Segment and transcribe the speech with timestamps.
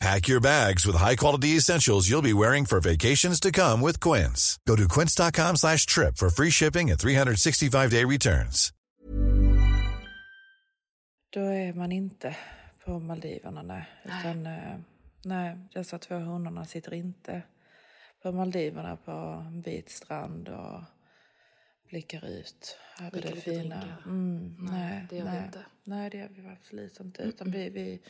[0.00, 4.58] Pack your bags with high-quality essentials you'll be wearing for vacations to come with Quince.
[4.66, 8.72] Go to quince.com slash trip for free shipping and 365-day returns.
[11.32, 12.36] Då är man inte
[12.84, 13.84] på Maldiverna, nej.
[14.04, 14.78] Utan, eh,
[15.24, 17.42] nej, dessa två honorna sitter inte
[18.22, 19.10] på Maldiverna på
[19.46, 20.82] en vit strand och
[21.90, 23.82] blickar ut över det fina.
[24.06, 25.44] Mm, Nej, nej, det gör vi nej.
[25.46, 25.64] inte.
[25.84, 27.22] Nej, det gör vi absolut inte.
[27.22, 28.00] Utan vi, vi,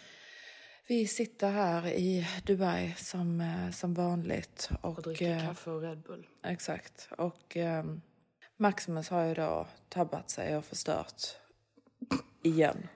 [0.90, 4.70] vi sitter här i Dubai som, eh, som vanligt.
[4.80, 6.26] Och, Och dricker eh, kaffe och Red Bull.
[6.44, 7.08] Exakt.
[7.18, 8.00] Och ehm,
[8.56, 11.22] Maximus har ju då tabbat sig och förstört
[12.42, 12.88] igen.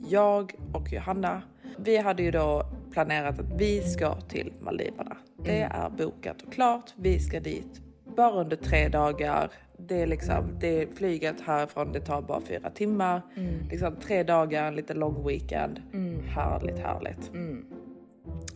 [0.09, 1.43] Jag och Johanna,
[1.79, 5.17] vi hade ju då planerat att vi ska till Maldiverna.
[5.37, 6.95] Det är bokat och klart.
[6.97, 7.81] Vi ska dit
[8.17, 9.51] bara under tre dagar.
[9.89, 13.23] Det är liksom, det är flyget härifrån, det tar bara fyra timmar.
[13.71, 15.83] Liksom tre dagar, en lite lång weekend.
[16.29, 17.31] Härligt, härligt.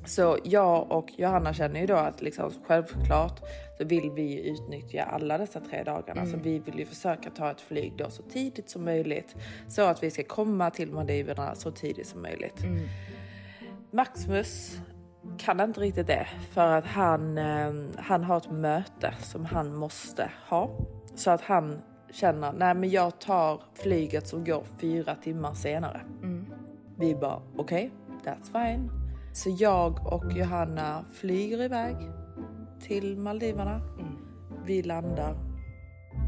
[0.07, 3.41] Så jag och Johanna känner ju då att liksom, självklart
[3.79, 6.27] så vill vi utnyttja alla dessa tre dagarna.
[6.27, 9.37] Så vi vill ju försöka ta ett flyg då så tidigt som möjligt.
[9.69, 12.65] Så att vi ska komma till Maldiverna så tidigt som möjligt.
[13.91, 14.79] Maximus
[15.39, 20.31] kan inte riktigt det för att han, eh, han har ett möte som han måste
[20.49, 20.71] ha.
[21.14, 21.78] Så att han
[22.10, 26.00] känner, nej men jag tar flyget som går fyra timmar senare.
[26.98, 27.91] Vi bara, okej,
[28.25, 28.91] that's fine.
[29.32, 31.97] Så jag och Johanna flyger iväg
[32.80, 33.80] till Maldiverna.
[34.64, 35.36] Vi landar.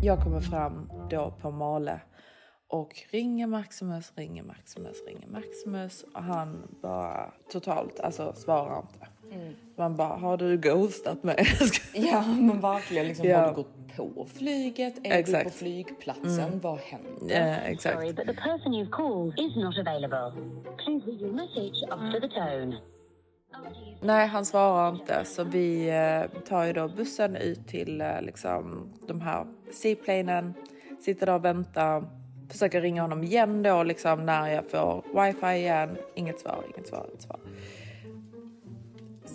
[0.03, 2.01] Jag kommer fram då på Male
[2.69, 9.07] och ringer Maximus, ringer Maximus, ringer Maximus och han bara totalt, alltså svarar inte.
[9.79, 11.47] Man bara, har du ghostat mig?
[11.95, 13.07] Ja, men verkligen.
[13.07, 13.39] Liksom, Ja.
[13.39, 14.99] Har du gått på flyget?
[14.99, 15.45] Är du Exakt.
[15.45, 16.61] på flygplatsen?
[16.61, 17.35] Vad händer?
[17.35, 17.95] Ja, exakt.
[17.95, 20.33] Sorry, but the person you've called is not available.
[20.85, 22.77] Please leave your message after the tone.
[24.03, 25.25] Nej, han svarar inte.
[25.25, 30.55] Så vi eh, tar ju då bussen ut till eh, liksom, de här seaplanen.
[31.01, 32.05] Sitter där och väntar.
[32.51, 35.97] Försöker ringa honom igen då liksom, när jag får wifi igen.
[36.15, 37.41] Inget svar, inget svar, inget svar.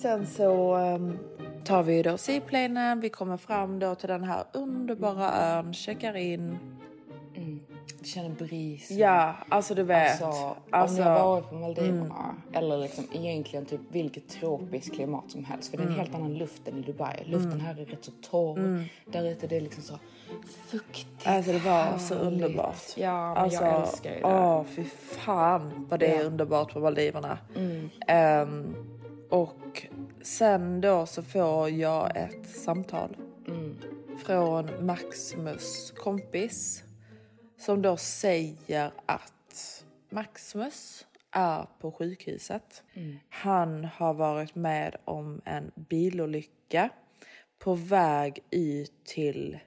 [0.01, 1.17] Sen så ehm,
[1.65, 2.99] tar vi då seaplanen.
[2.99, 5.73] Vi kommer fram då till den här underbara ön.
[5.73, 6.57] Checkar in.
[7.99, 8.91] Du känner bris.
[8.91, 10.21] Ja, alltså du vet.
[10.21, 15.31] Alltså, Alltså, om ni har varit på Maldiverna eller liksom egentligen typ vilket tropiskt klimat
[15.31, 15.69] som helst.
[15.71, 17.23] För det är en helt annan luft än i Dubai.
[17.25, 18.83] Luften här är rätt så torr.
[19.05, 19.93] Där ute det är liksom så
[20.67, 21.27] fuktigt.
[21.27, 22.97] Alltså det var så underbart.
[22.97, 24.25] Ja, men alltså, jag älskar ju det.
[24.25, 26.23] Åh, fy fan vad det är Ja.
[26.27, 27.37] underbart på Maldiverna.
[27.55, 27.89] Mm.
[28.07, 28.75] Ehm,
[29.29, 29.87] och
[30.23, 33.77] sen då så får jag ett samtal Mm.
[34.25, 36.83] från Maximus kompis
[37.57, 42.83] som då säger att Maximus är på sjukhuset.
[42.93, 43.19] Mm.
[43.29, 46.89] Han har varit med om en bilolycka
[47.59, 49.59] på väg ut till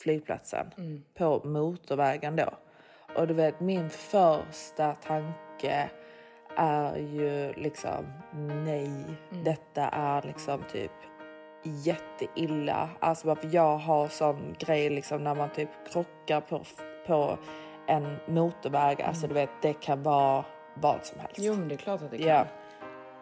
[0.00, 1.02] flygplatsen Mm.
[1.14, 2.50] på motorvägen då.
[3.16, 5.90] Och du vet, min första tanke
[6.56, 8.12] är ju liksom
[8.64, 10.92] nej, detta är liksom typ
[11.62, 12.88] jätteilla.
[13.00, 16.62] Alltså varför jag har sån grej liksom när man typ krockar på,
[17.06, 17.38] på
[17.86, 19.02] en motorväg.
[19.02, 20.44] Alltså du vet, det kan vara
[20.74, 21.38] vad som helst.
[21.38, 22.26] Jo men det är klart att det kan.
[22.26, 22.44] Ja.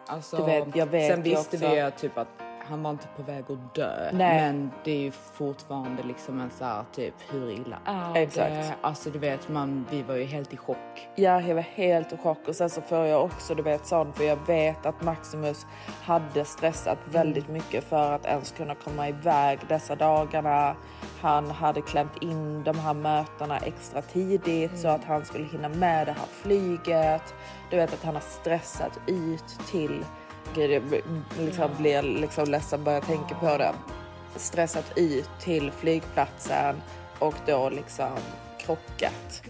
[0.07, 2.27] Alltså, Du vet, jag vet sen visste också- vi typ att
[2.69, 4.09] han var inte på väg att dö.
[4.13, 4.41] Nej.
[4.41, 8.49] Men det är ju fortfarande liksom en så här typ hur illa är Exakt.
[8.49, 8.75] det?
[8.81, 11.07] Alltså du vet man, vi var ju helt i chock.
[11.15, 14.13] Ja, jag var helt i chock och sen så får jag också du vet sån
[14.13, 15.65] för jag vet att Maximus
[16.03, 20.75] hade stressat väldigt mycket för att ens kunna komma iväg dessa dagarna.
[21.21, 26.07] Han hade klämt in de här mötena extra tidigt så att han skulle hinna med
[26.07, 27.33] det här flyget.
[27.69, 30.05] Du vet att han har stressat ut till
[30.55, 31.01] Gud, jag blir-
[31.39, 33.73] liksom blir liksom ledsen bara jag tänker på det.
[34.35, 36.81] Stressat ut till flygplatsen
[37.19, 38.09] och då liksom
[38.59, 39.41] krockat.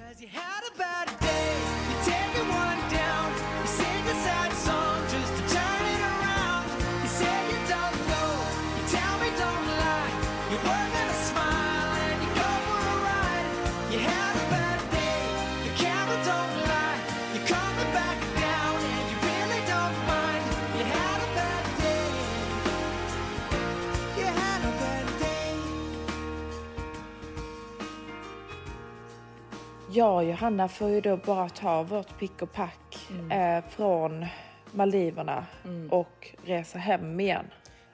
[29.90, 34.26] Och Johanna får ju då bara ta vårt pick och pack eh, från
[34.72, 35.46] Maldiverna
[35.90, 37.46] och resa hem igen.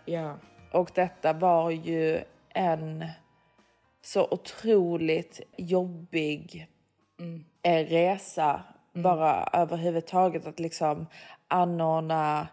[0.06, 0.38] Ja.
[0.72, 2.20] Och detta var ju
[2.50, 3.06] en
[4.02, 6.68] så otroligt jobbig
[7.64, 8.64] eh, resa.
[8.94, 11.06] Bara överhuvudtaget att liksom
[11.48, 12.48] anordna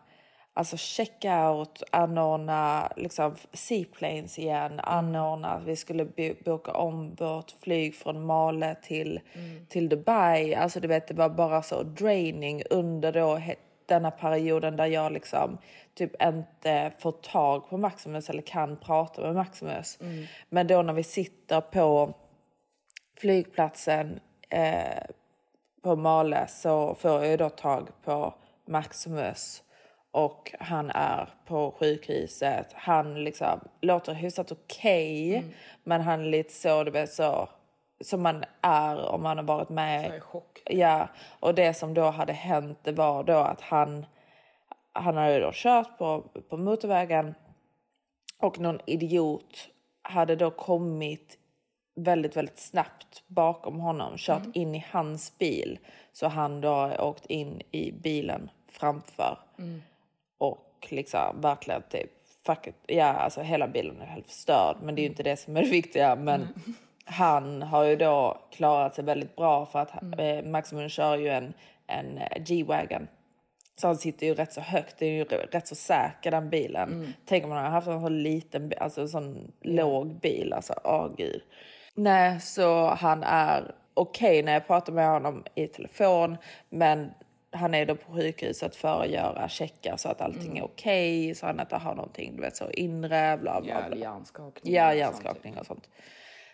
[0.55, 7.95] alltså checkout, anordna liksom seaplanes igen, anordna att vi skulle bo- boka om vårt flyg
[7.95, 9.21] från Male till,
[9.69, 10.55] till Dubai.
[10.55, 13.41] Alltså du vet, det var bara så draining under då
[13.87, 15.59] denna perioden där jag liksom
[15.95, 19.99] typ inte får tag på Maximus eller kan prata med Maximus.
[20.49, 22.15] Men då när vi sitter på
[23.21, 24.21] flygplatsen
[24.51, 25.03] eh,
[25.83, 28.35] på Male så får jag då tag på
[28.67, 29.63] Maximus
[30.13, 32.67] och han är på sjukhuset.
[32.73, 35.45] Han liksom låter hyfsat okej
[35.85, 37.49] men han är lite så, du vet så
[38.01, 40.21] som man är om man har varit med.
[40.65, 41.09] Ja,
[41.41, 44.07] och det som då hade hänt det var då att han,
[44.93, 47.35] han hade då kört på, på motorvägen
[48.39, 49.69] och någon idiot
[50.03, 51.39] hade då kommit
[51.97, 55.79] väldigt, väldigt snabbt bakom honom, kört in i hans bil.
[56.13, 59.39] Så han då åkt in i bilen framför.
[60.43, 62.11] Och liksom verkligen typ,
[62.47, 62.75] fuck it.
[62.87, 64.77] Ja, alltså hela bilen är helt förstörd.
[64.83, 66.17] Men det är ju inte det som är det viktiga.
[66.17, 66.49] Men
[67.05, 71.55] han har ju då klarat sig väldigt bra för att eh, Maximum kör ju en,
[71.87, 73.09] en eh, G-Wagon.
[73.77, 77.15] Så han sitter ju rätt så högt, det är ju rätt så säker den bilen.
[77.27, 81.09] Tänk om man hade haft en sån liten, alltså en sån låg bil, alltså åh
[81.17, 81.43] gud.
[81.95, 86.37] Nej, så han är okej när jag pratar med honom i telefon,
[86.69, 87.11] men
[87.53, 91.47] han är då på sjukhuset för att göra checkar så att allting är okej, så
[91.47, 93.97] han inte har någonting, du vet så inre, bla bla bla.
[93.97, 94.75] hjärnskakning.
[94.75, 95.89] Ja, hjärnskakning och sånt.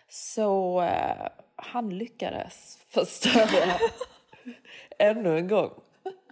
[0.09, 3.73] Så eh, han lyckades förstöra
[4.99, 5.71] ännu en gång.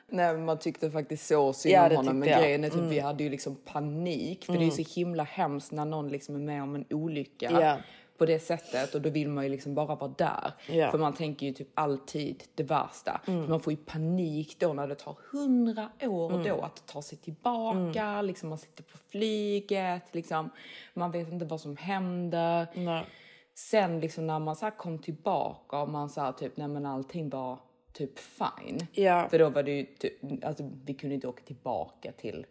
[0.10, 2.20] Nej, man tyckte faktiskt så synd Ja, om honom.
[2.20, 2.38] Men jag.
[2.38, 2.44] Mm.
[2.44, 4.46] grejen är typ, vi hade ju liksom panik.
[4.46, 7.50] För det är så himla hemskt när någon liksom är med om en olycka.
[7.62, 7.78] Ja.
[8.18, 10.52] På det sättet och då vill man ju liksom bara vara där.
[10.70, 10.92] Ja.
[10.92, 13.22] För man tänker ju typ alltid det värsta.
[13.26, 17.18] Så man får ju panik då när det tar hundra år då att ta sig
[17.18, 18.22] tillbaka.
[18.22, 20.04] Liksom man sitter på flyget.
[20.12, 20.50] Liksom,
[20.94, 22.68] man vet inte vad som händer.
[22.74, 23.06] Nej.
[23.54, 27.60] Sen liksom när man så kom tillbaka och man sa typ nej men allting var
[27.98, 28.88] typ fine.
[28.92, 29.28] Ja.
[29.30, 30.14] För då var det ju typ,
[30.44, 32.46] alltså vi kunde inte åka tillbaka till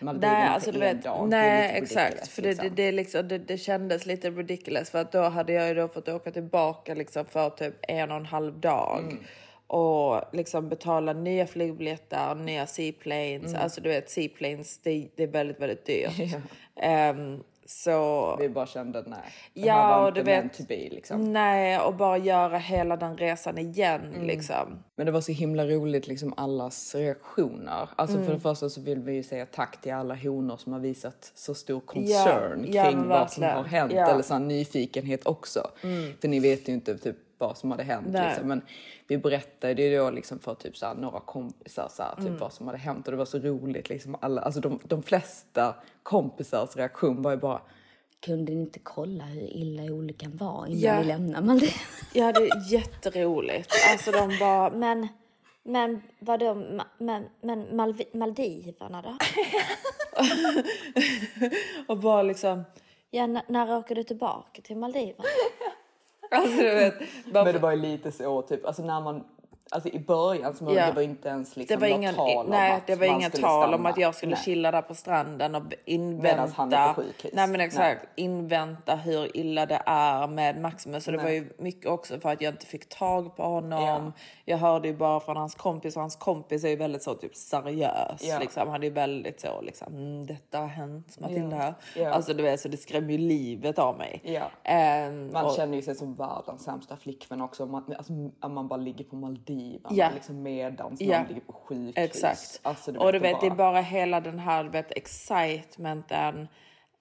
[0.00, 1.28] Maldiverna Nej, alltså en vet, dag.
[1.28, 2.28] Nej exakt.
[2.28, 2.68] För det, liksom.
[2.68, 5.88] det, det, liksom, det, det kändes lite ridiculous för att då hade jag ju då
[5.88, 9.00] fått åka tillbaka liksom för typ en och en halv dag.
[9.00, 9.18] Mm.
[9.66, 13.52] Och liksom betala nya flygbiljetter, nya seaplanes.
[13.52, 13.62] Mm.
[13.62, 16.36] Alltså du vet seaplanes, det, det är väldigt, väldigt dyrt.
[16.76, 18.36] Ehm, så...
[18.40, 19.18] Vi bara kände nej,
[19.54, 21.32] Ja, och du vet- to be liksom.
[21.32, 24.26] Nej, och bara göra hela den resan igen Mm.
[24.26, 24.82] liksom.
[24.96, 27.88] Men det var så himla roligt liksom allas reaktioner.
[27.96, 28.26] Alltså Mm.
[28.26, 31.32] för det första så vill vi ju säga tack till alla honor som har visat
[31.34, 33.92] så stor concern ja, kring men vad som har hänt.
[33.92, 33.98] Ja.
[34.00, 34.10] Mm.
[34.14, 35.60] Eller sån nyfikenhet också.
[36.20, 38.06] För ni vet ju inte typ vad som hade hänt.
[38.28, 38.48] Liksom.
[38.48, 38.62] Men
[39.08, 42.38] vi berättade ju då liksom för typ så här, några kompisar så här, typ Mm.
[42.38, 43.06] vad som hade hänt.
[43.06, 43.88] Och det var så roligt.
[43.88, 47.60] Liksom alla, alltså de, de flesta kompisars reaktion var ju bara
[48.20, 51.00] kunde ni inte kolla hur illa olyckan var innan Ja.
[51.00, 51.78] ni lämnade Maldiverna?
[52.14, 53.72] Ja, det är jätteroligt.
[53.92, 55.08] Alltså de bara, Men,
[55.62, 56.54] men vadå,
[56.98, 59.16] men, men Malvi- Maldiverna då?
[61.92, 62.64] och bara liksom,
[63.10, 65.24] Ja, när åker du tillbaka till Maldiverna?
[66.30, 66.94] Alltså du vet.
[67.32, 69.24] Bara Men det var ju lite så typ, alltså när man,
[69.72, 70.86] alltså i början så Ja.
[70.86, 73.32] det var inte ens liksom Det var ingen, tal om nej, att det var inget
[73.32, 73.76] tal stanna.
[73.76, 74.44] om att jag skulle Nej.
[74.44, 76.94] chilla där på stranden och Medan han är invänta.
[76.94, 77.30] på sjukhus.
[77.34, 81.04] Nej men exakt, invänta hur illa det är med Maximus.
[81.04, 81.24] Så det Nej.
[81.26, 83.82] var ju mycket också för att jag inte fick tag på honom.
[83.84, 84.12] Ja.
[84.44, 87.34] Jag hörde ju bara från hans kompis och hans kompis är ju väldigt så typ
[87.36, 88.20] seriös.
[88.24, 88.38] Ja.
[88.38, 88.68] Liksom.
[88.68, 91.74] Han är ju väldigt så liksom, mm, detta har hänt Matilda.
[91.96, 92.10] Ja.
[92.10, 94.20] Alltså du vet så det skrämmer ju livet av mig.
[94.24, 94.42] Ja.
[94.64, 97.66] Ehm, Man och- känner ju sig som världens sämsta flickvän också.
[97.66, 98.12] Man, alltså,
[98.48, 99.59] man bara ligger på Maldiverna
[99.90, 100.10] Ja.
[100.14, 101.18] liksom medans Ja.
[101.18, 101.94] någon ligger på sjukhus.
[101.96, 102.60] Exakt.
[102.62, 106.48] Alltså, och du vet, det är bara hela den här du vet, excitementen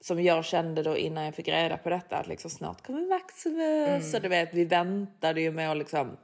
[0.01, 2.17] som jag kände då innan jag fick reda på detta.
[2.17, 4.13] Att liksom snart kommer Maximus.
[4.13, 6.17] Och du vet, vi väntade ju med att liksom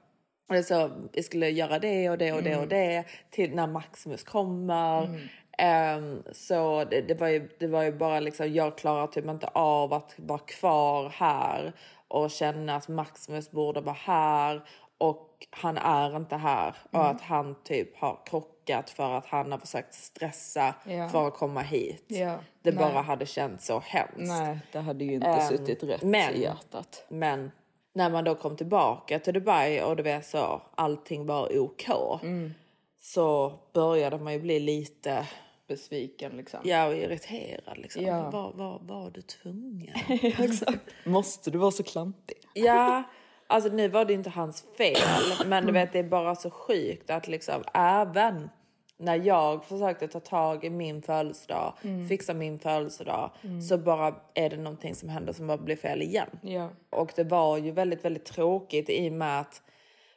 [0.47, 5.19] Alltså, vi skulle göra det och det och det och det till när Maximus kommer.
[5.57, 9.47] Ehm, så det, det, var ju, det var ju bara liksom, jag klarar typ inte
[9.47, 11.73] av att vara kvar här
[12.07, 14.61] och känna att Maximus borde vara här
[14.97, 19.59] och han är inte här och att han typ har krockat för att han har
[19.59, 21.09] försökt stressa Ja.
[21.09, 22.03] för att komma hit.
[22.07, 22.73] Ja, Det nej.
[22.75, 24.15] bara hade känts så hemskt.
[24.17, 27.05] Nej, det hade ju inte Ehm, suttit rätt men- i hjärtat.
[27.09, 27.51] Men
[27.93, 31.89] när man då kom tillbaka till Dubai och det var så, allting var OK.
[32.23, 32.53] Mm.
[33.01, 35.27] Så började man ju bli lite
[35.67, 36.59] Besviken liksom.
[36.63, 37.77] ja, och irriterad.
[37.77, 38.03] Liksom.
[38.03, 38.29] Ja.
[38.29, 39.93] Var, var, var du tvungen?
[41.05, 42.37] Måste du vara så klantig?
[42.53, 43.03] ja,
[43.47, 44.97] alltså nu var det inte hans fel.
[45.45, 48.49] Men du vet, det är bara så sjukt att liksom även
[48.97, 52.07] när jag försökte ta tag i min födelsedag, Mm.
[52.07, 53.31] fixa min födelsedag,
[53.69, 56.29] så bara är det någonting som händer som bara blir fel igen.
[56.41, 56.69] Ja.
[56.89, 59.61] Och det var ju väldigt, väldigt tråkigt i och med att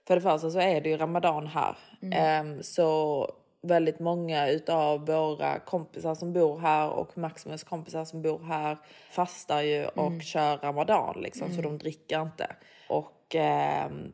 [0.06, 1.76] för det första så är det ju Ramadan här.
[2.12, 3.26] Ehm, så
[3.62, 8.78] väldigt många utav våra kompisar som bor här och Maximus kompisar som bor här
[9.10, 12.56] fastar ju och kör Ramadan liksom, så de dricker inte.
[12.88, 14.12] Och ehm,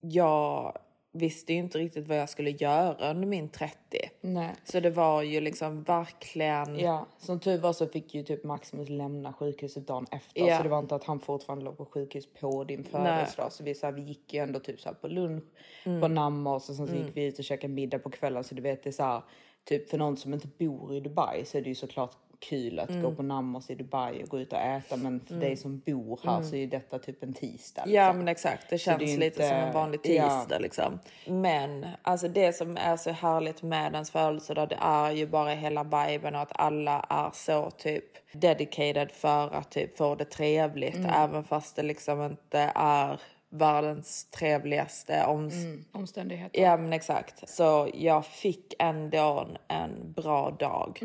[0.00, 0.78] jag
[1.18, 3.76] visste ju inte riktigt vad jag skulle göra under min 30.
[4.20, 4.54] Nej.
[4.64, 6.78] Så det var ju liksom verkligen...
[6.78, 10.46] Ja, som tur var så fick ju typ Maximus lämna sjukhuset dagen efter.
[10.46, 10.56] Ja.
[10.56, 13.52] Så det var inte att han fortfarande låg på sjukhus på din födelsedag.
[13.52, 15.44] Så vi, så här, vi gick ju ändå typ så på lunch
[15.84, 16.00] Mm.
[16.00, 18.44] på Nammos och sen så gick vi ut och käkade middag på kvällen.
[18.44, 19.22] Så du vet det är så här,
[19.64, 22.90] typ för någon som inte bor i Dubai så är det ju såklart kul att
[22.90, 23.02] Mm.
[23.02, 24.96] gå på Nammos i Dubai och gå ut och äta.
[24.96, 27.82] Men för dig som bor här så är detta typ en tisdag.
[27.86, 28.18] Ja liksom.
[28.18, 30.28] men exakt, det känns det lite inte- som en vanlig ja.
[30.40, 30.98] tisdag liksom.
[31.26, 35.84] Men alltså det som är så härligt med ens födelsedag det är ju bara hela
[35.84, 40.94] viben och att alla är så typ dedicated för att typ få det trevligt.
[40.96, 41.10] Mm.
[41.10, 45.50] Även fast det liksom inte är världens trevligaste om...
[45.92, 46.60] Omständigheter.
[46.62, 47.48] Ja men exakt.
[47.48, 50.98] Så jag fick ändå en, en bra dag.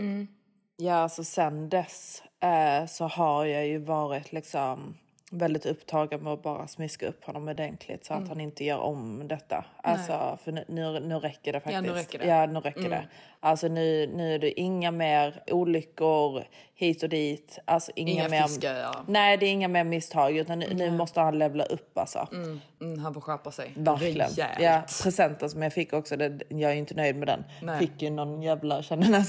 [0.84, 4.98] Ja, så sen dess eh, så har jag ju varit liksom
[5.32, 9.28] väldigt upptagen med att bara smiska upp honom ordentligt så att han inte gör om
[9.28, 9.66] detta.
[9.84, 11.76] Alltså, för nu, nu, nu räcker det faktiskt.
[11.76, 12.26] Ja, nu räcker det.
[12.26, 13.08] Ja, nu räcker det.
[13.40, 16.44] Alltså nu, nu är det inga mer olyckor
[16.76, 17.60] hit och dit.
[17.66, 18.48] Alltså inga, Inga mer...
[18.48, 18.96] fisköar.
[19.08, 22.28] Nej, det är inga mer misstag utan nu, nu måste han levla upp alltså.
[22.32, 23.74] Mm, han får skärpa sig.
[23.76, 24.30] Verkligen.
[24.30, 24.60] Rejält.
[24.60, 27.44] Ja, presenten som jag fick också, det, jag är inte nöjd med den.
[27.62, 27.80] Nej.
[27.80, 29.24] Fick ju någon jävla Chanel.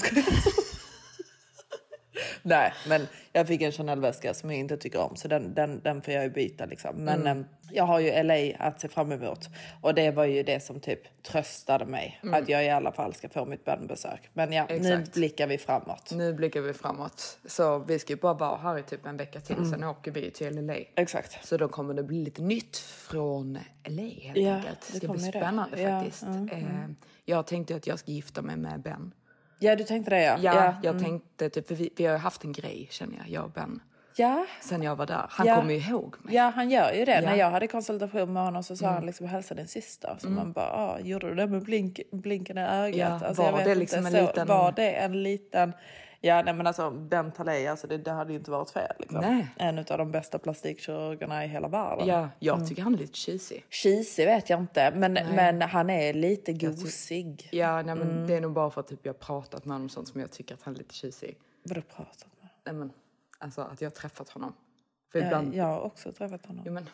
[2.47, 6.01] Nej, men jag fick en Chanel-väska som jag inte tycker om så den, den, den
[6.01, 6.95] får jag ju byta liksom.
[6.95, 7.27] Men Mm.
[7.37, 9.39] em, jag har ju LA att se fram emot
[9.81, 13.29] och det var ju det som typ tröstade mig att jag i alla fall ska
[13.29, 14.29] få mitt bönbesök.
[14.33, 14.99] Men ja, nu Mm.
[14.99, 15.13] Exakt.
[15.15, 16.11] blickar vi framåt.
[16.11, 17.37] Nu blickar vi framåt.
[17.45, 19.69] Så vi ska ju bara vara här i typ en vecka till.
[19.71, 20.75] Sen åker vi till LA.
[20.95, 21.47] Exakt.
[21.47, 24.79] Så då kommer det bli lite nytt från LA helt Ja, enkelt.
[24.87, 25.39] det Det ska bli kommer det.
[25.39, 26.23] spännande Ja, faktiskt.
[26.23, 26.89] mm, Eh,
[27.25, 29.11] jag tänkte att jag ska gifta mig med Ben.
[29.59, 30.37] Ja, du tänkte det ja.
[30.41, 30.73] Ja, ja.
[30.83, 33.79] jag tänkte typ, för vi, vi har haft en grej känner jag, jag och Ben.
[34.15, 34.45] ja.
[34.61, 35.25] Sen jag var där.
[35.29, 35.55] Han Ja.
[35.55, 36.35] kommer ju ihåg mig.
[36.35, 37.11] Ja, han gör ju det.
[37.11, 37.21] Ja.
[37.21, 40.15] När jag hade konsultation med honom så sa han liksom hälsa din syster.
[40.19, 43.21] Så man bara, ah, gjorde du det med blink, blinken i ögat?
[43.21, 45.73] Ja, alltså, var det liksom så, liten- Var det en liten...
[46.25, 48.95] Ja, nej men alltså Ben Talay, alltså det, det hade ju inte varit fel.
[48.99, 49.19] Liksom.
[49.21, 49.47] Nej.
[49.57, 52.07] En av de bästa plastikkirurgerna i hela världen.
[52.07, 53.61] Ja, jag tycker han är lite cheesy.
[53.69, 57.49] Cheesy vet jag inte, men, men han är lite gosig.
[57.51, 58.27] Ja, nej, men Mm.
[58.27, 60.21] det är nog bara för att typ, jag har pratat med honom om sånt som
[60.21, 61.31] jag tycker att han är lite cheesy.
[61.63, 62.49] Vad har du pratat med?
[62.65, 62.91] Nej, men,
[63.39, 64.53] alltså att jag har träffat honom.
[65.11, 65.55] För Ja, ibland...
[65.55, 66.63] jag har också träffat honom.
[66.67, 66.89] Jo, men,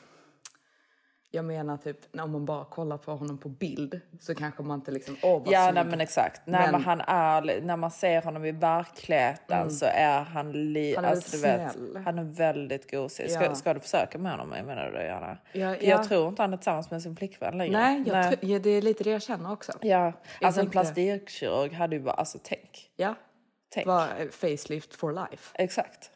[1.33, 4.91] Jag menar typ när man bara kollar på honom på bild så kanske man inte
[4.91, 6.41] liksom, åh vad Ja, nej, men exakt.
[6.45, 10.51] Nej, Men- men han är, när man ser honom i verkligheten så är han...
[10.51, 13.31] Li, Han är alltså, vet, han är väldigt gosig.
[13.31, 13.55] Ska, Ja.
[13.55, 14.49] ska du försöka med honom?
[14.49, 15.37] Menar du det, Johanna?
[15.53, 15.75] Ja, ja.
[15.81, 17.79] Jag tror inte han är tillsammans med sin flickvän längre.
[17.79, 19.71] Nej, Tr- ja, det är lite det jag känner också.
[19.81, 22.91] Ja, alltså en plastikkirurg hade ju bara, alltså tänk.
[22.95, 23.15] Ja,
[23.73, 23.87] Tänk.
[23.87, 25.51] var eh, facelift for life.
[25.55, 26.11] Exakt.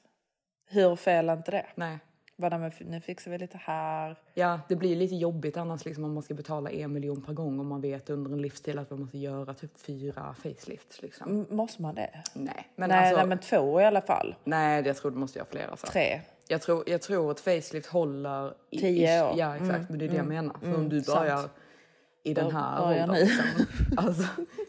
[0.69, 1.65] Hur fel är inte det?
[1.75, 1.99] Nej.
[2.37, 4.15] Bara, men nu fixar vi lite här.
[4.33, 7.59] Ja, det blir lite jobbigt annars liksom om man ska betala en miljon per gång
[7.59, 11.45] om man vet under en livstid att man måste göra typ fyra facelifts liksom.
[11.49, 12.23] Måste man det?
[12.33, 14.35] Nej, men nej, alltså, nej, men två i alla fall.
[14.43, 15.87] nej, jag tror du måste göra fler alltså.
[15.87, 16.21] Tre.
[16.47, 19.33] Jag tror, jag tror att facelift håller i Tio år.
[19.37, 19.89] Ja, exakt.
[19.89, 20.55] Men det är det jag menar.
[20.61, 21.19] Så om du sant.
[21.19, 21.49] börjar
[22.23, 23.11] i den här åldern.
[23.11, 23.45] Liksom,
[23.97, 24.23] alltså,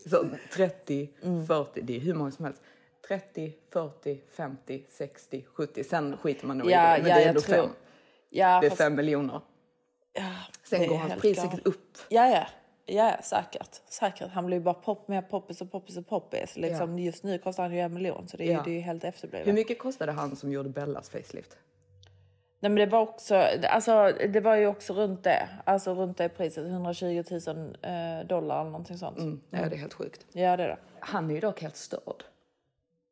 [0.08, 1.08] så 30,
[1.46, 2.62] 40, det är hur många som helst.
[3.08, 5.84] 30, 40, 50, 60, 70.
[5.84, 7.02] Sen skiter man nog Ja, i det.
[7.02, 7.70] Men ja, det är ändå tror- fem.
[8.30, 9.40] Ja, Det är fast- fem miljoner.
[10.12, 10.32] Ja,
[10.64, 11.98] Sen går hans pris säkert upp.
[12.08, 12.46] Ja, ja.
[12.88, 13.80] Ja, säkert.
[13.88, 14.30] säkert.
[14.30, 16.56] Han blir bara pop, mer poppis och poppis och poppis.
[16.56, 18.62] Liksom, Just nu kostar han ju en miljon så det är, Ja.
[18.64, 19.46] det är ju helt efterblivet.
[19.46, 21.56] Hur mycket kostade han som gjorde Bellas facelift?
[22.60, 23.34] Nej, men det var också,
[23.70, 25.48] alltså, det var ju också runt det.
[25.64, 29.18] Alltså runt det priset, 120 000 eh, dollar eller någonting sånt.
[29.50, 30.26] Ja, det är helt sjukt.
[30.32, 30.78] Ja, det är det.
[31.00, 32.24] Han är ju dock helt störd.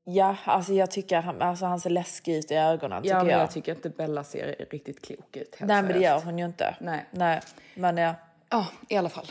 [0.05, 3.33] Ja, alltså jag tycker han, alltså, han ser läskig ut i ögonen tycker Ja, men
[3.33, 3.41] jag.
[3.41, 5.57] jag tycker inte Bella ser riktigt klok ut.
[5.61, 6.77] Nej, men det gör hon ju inte.
[6.81, 7.07] Nej.
[7.11, 7.41] Nej,
[7.75, 8.15] men ja.
[8.51, 9.27] Ja, i alla fall.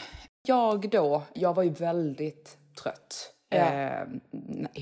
[0.47, 3.29] Jag då, jag var ju väldigt trött.
[3.49, 3.57] Ja.
[3.57, 4.07] Eh,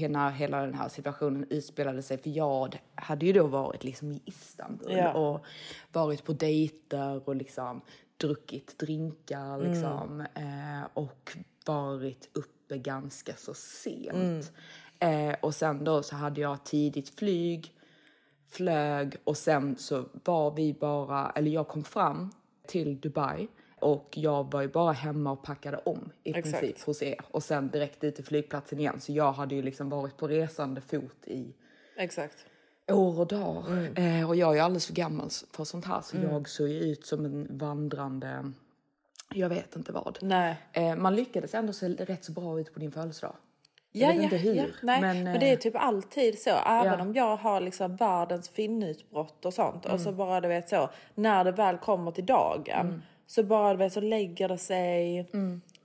[0.09, 2.17] när hela den här situationen utspelade sig.
[2.17, 5.13] För jag hade ju då varit liksom i Istanbul Ja.
[5.13, 5.45] och
[5.91, 7.81] varit på dejter och liksom
[8.17, 9.71] druckit drinkar Mm.
[9.71, 10.21] liksom.
[10.35, 14.13] Eh, och varit uppe ganska så sent.
[14.13, 14.41] Mm.
[15.01, 17.73] Eh, och sen då så hade jag tidigt flyg
[18.51, 22.31] flög och sen så var vi bara, eller jag kom fram
[22.67, 23.47] till Dubai
[23.79, 26.59] och jag var ju bara hemma och packade om i Exakt.
[26.59, 28.99] princip hos er och sen direkt ut till flygplatsen igen.
[28.99, 31.53] Så jag hade ju liksom varit på resande fot i
[31.97, 32.45] Exakt.
[32.87, 33.71] år och dagar.
[33.71, 34.21] Mm.
[34.21, 37.05] Eh, och jag är alldeles för gammal för sånt här så jag såg ju ut
[37.05, 38.51] som en vandrande,
[39.33, 40.17] jag vet inte vad.
[40.73, 43.35] Eh, man lyckades ändå se rätt så bra ut på din födelsedag.
[43.91, 44.65] Ja, vet ja, inte hur, ja.
[44.81, 46.49] Nej, men, men, eh, det är typ alltid så.
[46.49, 47.01] Även Ja.
[47.01, 49.85] om jag har liksom världens finnutbrott och sånt.
[49.85, 50.03] Och Mm.
[50.03, 50.89] så bara du vet så.
[51.15, 52.87] När det väl kommer till dagen.
[52.87, 53.01] Mm.
[53.27, 55.29] Så bara du vet så lägger det sig.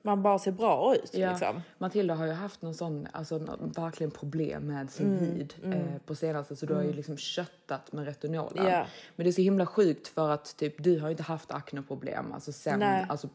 [0.02, 1.60] Man bara ser bra ut Ja, liksom.
[1.78, 3.38] Matilda har ju haft någon sån, alltså
[3.76, 7.92] verkligen problem med sin Mm, hud Eh, på senaste så du har ju liksom köttat
[7.92, 8.84] med retinolen.
[9.16, 12.32] Men det är så himla sjukt för att typ du har ju inte haft akneproblem
[12.32, 13.06] alltså sen, Nej.
[13.08, 13.28] alltså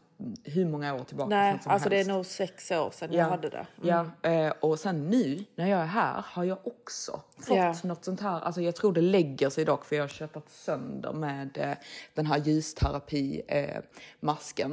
[0.44, 2.10] hur många år tillbaka Nej, alltså det är helst.
[2.10, 3.66] nog sex år sedan jag hade det.
[3.82, 7.74] Ja, eh, och sen nu när jag är här har jag också fått Ja.
[7.84, 8.40] något sånt här.
[8.40, 11.76] Alltså jag tror det lägger sig dock för jag har köttat sönder med eh,
[12.14, 13.80] den här ljusterapi eh,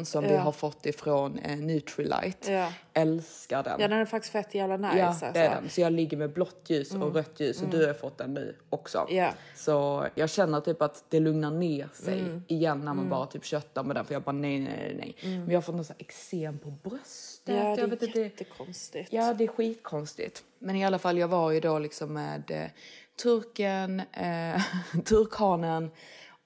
[0.04, 0.40] som vi Ja.
[0.40, 2.52] har fått ifrån Nutrilite.
[2.52, 2.74] Ja.
[2.94, 3.76] Älskar den.
[3.80, 4.98] Ja, den är faktiskt fett jävla nice.
[5.00, 5.26] Ja, alltså.
[5.34, 5.70] det är den.
[5.70, 8.56] Så jag ligger med blått ljus och rött ljus och du har fått den nu
[8.70, 9.08] också.
[9.10, 9.30] Ja.
[9.56, 12.44] Så jag känner typ att det lugnar ner sig Mm.
[12.48, 14.06] igen när man bara typ köttar med den.
[14.06, 15.46] För jag bara nej, nej, nej, nej.
[15.46, 17.56] Men jag har fått här eksem på bröstet.
[17.56, 18.20] Ja, det vet är inte.
[18.20, 19.14] jättekonstigt.
[19.14, 20.44] Ja, det är skitkonstigt.
[20.60, 22.70] Men i alla fall, jag var ju då liksom med eh,
[23.24, 24.62] turken, eh,
[25.06, 25.92] turkhanen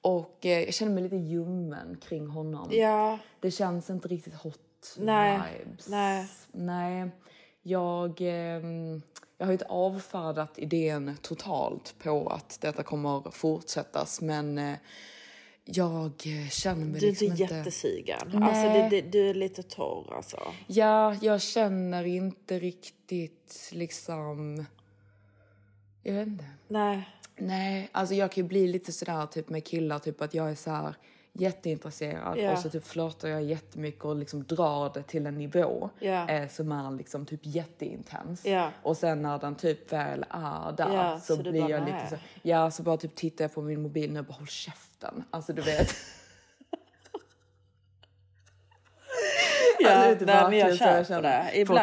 [0.02, 2.68] och eh, jag känner mig lite ljummen kring honom.
[2.72, 5.88] Ja, Det känns inte riktigt hot Nej, vibes.
[5.88, 6.28] nej.
[6.52, 7.10] Nej.
[7.62, 9.02] Jag, ehm,
[9.38, 14.76] jag har ju inte avfärdat idén totalt på att detta kommer fortsättas men eh,
[15.66, 17.56] jag eh, känner mig du är liksom inte inte...
[17.56, 18.44] jättesugen.
[18.44, 20.54] Alltså det, du är lite torr alltså.
[20.68, 24.66] Ja, jag känner inte riktigt liksom...
[26.04, 26.46] Jag vet inte.
[26.68, 27.10] Nej.
[27.36, 30.56] Nej, alltså jag kan ju bli lite sådär typ med killar, typ att jag är
[30.56, 30.96] så här
[31.34, 32.52] jätteintresserad Ja.
[32.52, 36.30] och så typ flörtar jag jättemycket och liksom drar det till en nivå Ja.
[36.30, 38.46] eh, som är liksom typ jätteintens.
[38.46, 38.70] Ja.
[38.84, 41.94] Och sen när den typ väl är där så, så blir jag nej.
[41.94, 44.48] lite så, ja så bara typ tittar jag på min mobil nu och bara håll
[44.48, 45.24] käften.
[45.32, 45.96] Alltså du vet.
[49.84, 51.22] Ja, är nej, men jag känner.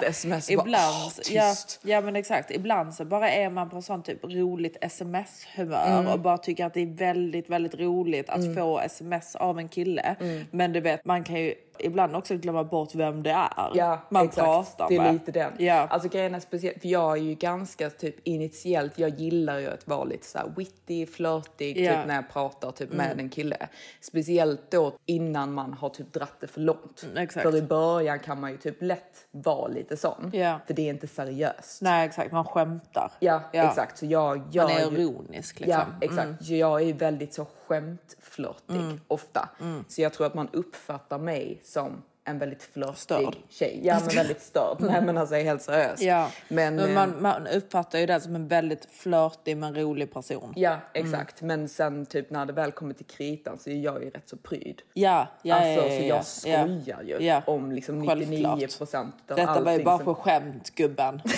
[0.00, 0.06] det.
[0.06, 2.50] Sms bara, ibland, "Åh, ja, tyst." ja men exakt.
[2.50, 6.06] Ibland så bara är man på sånt typ roligt sms-humör Mm.
[6.12, 10.16] och bara tycker att det är väldigt, väldigt roligt att få sms av en kille.
[10.20, 10.44] Mm.
[10.50, 11.54] Men du vet, man kan ju
[11.84, 14.44] ibland också glömma bort vem det är Ja, man exakt.
[14.44, 15.12] pratar Det är med.
[15.12, 15.52] lite den.
[15.58, 15.74] Ja.
[15.90, 19.86] Alltså grejen är speciellt, för jag är ju ganska typ initiellt, jag gillar ju att
[19.88, 21.90] vara lite så här witty, flörtig Ja.
[21.90, 22.00] Mm.
[22.00, 23.68] typ när jag pratar typ med en kille.
[24.00, 27.06] Speciellt då innan man har typ dratt det för långt.
[27.16, 27.28] Mm.
[27.28, 30.30] För i början kan man ju typ lätt vara lite sån.
[30.34, 30.58] Ja.
[30.66, 31.82] För det är inte seriöst.
[31.82, 33.12] Nej exakt, man skämtar.
[33.20, 33.68] Ja, Ja.
[33.68, 33.98] exakt.
[33.98, 35.78] Så jag gör Man är ju- ironisk liksom.
[36.00, 36.44] Ja, exakt.
[36.44, 39.00] Så Jag är ju väldigt så skämtflörtig Mm.
[39.08, 39.48] ofta.
[39.88, 43.36] Så jag tror att man uppfattar mig som en väldigt flörtig Störd.
[43.48, 43.80] tjej.
[43.84, 44.76] Ja, men väldigt störd.
[44.80, 46.02] Nej, men alltså helt seriöst.
[46.02, 50.12] Ja, Men, men, eh, man, man uppfattar ju det som en väldigt flörtig men rolig
[50.12, 50.52] person.
[50.56, 51.42] Ja, exakt.
[51.42, 54.36] Men sen typ när det väl kommer till kritan så är jag ju rätt så
[54.36, 54.82] pryd.
[54.94, 57.42] Ja, ja, alltså, ja, ja, så ja, jag skojar ju ja.
[57.46, 58.56] om liksom Självklart.
[58.58, 61.22] 99 procent av Detta var ju allting bara som- på skämt gubben.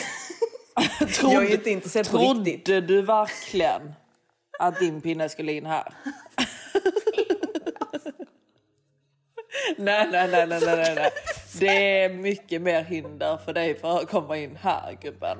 [1.22, 2.88] Jag är inte intresserad på Trodde riktigt.
[2.88, 3.92] du verkligen
[4.58, 5.94] att din pinne skulle in här?
[9.76, 11.10] Nej, nej, nej, nej, nej, nej.
[11.60, 15.38] Det är mycket mer hinder för dig för att komma in här gubben.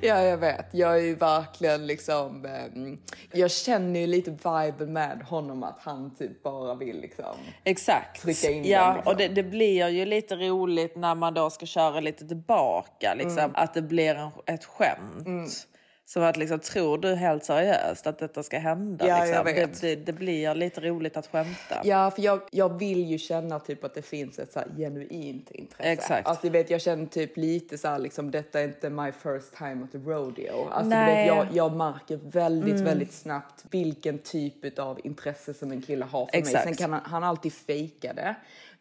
[0.00, 0.66] Ja, jag vet.
[0.70, 2.44] Jag är ju verkligen liksom...
[2.44, 2.98] ehm,
[3.32, 7.36] jag känner ju lite viben med honom att han typ bara vill liksom...
[7.64, 8.22] Exakt.
[8.22, 9.12] Trycka in ja, den, liksom.
[9.12, 13.14] och det, det blir ju lite roligt när man då ska köra lite tillbaka.
[13.14, 13.52] Liksom, Mm.
[13.54, 15.66] Att det blir en, ett skämt.
[16.04, 19.08] Så att liksom, tror du helt seriöst att detta ska hända?
[19.08, 19.34] Ja, liksom?
[19.34, 19.80] jag vet.
[19.80, 21.80] Det, det, det blir lite roligt att skämta.
[21.84, 25.90] Ja, för jag, jag vill ju känna typ att det finns ett så genuint intresse.
[25.90, 26.28] Exakt.
[26.28, 29.84] Alltså, vet, jag känner typ lite så här, liksom, detta är inte my first time
[29.84, 30.68] at the rodeo.
[30.68, 31.16] Alltså, Nej.
[31.16, 36.26] vet, jag, jag märker väldigt, väldigt snabbt vilken typ av intresse som en kille har
[36.26, 36.54] för Exakt.
[36.54, 36.74] mig.
[36.74, 38.34] Sen kan han, han alltid fejka det.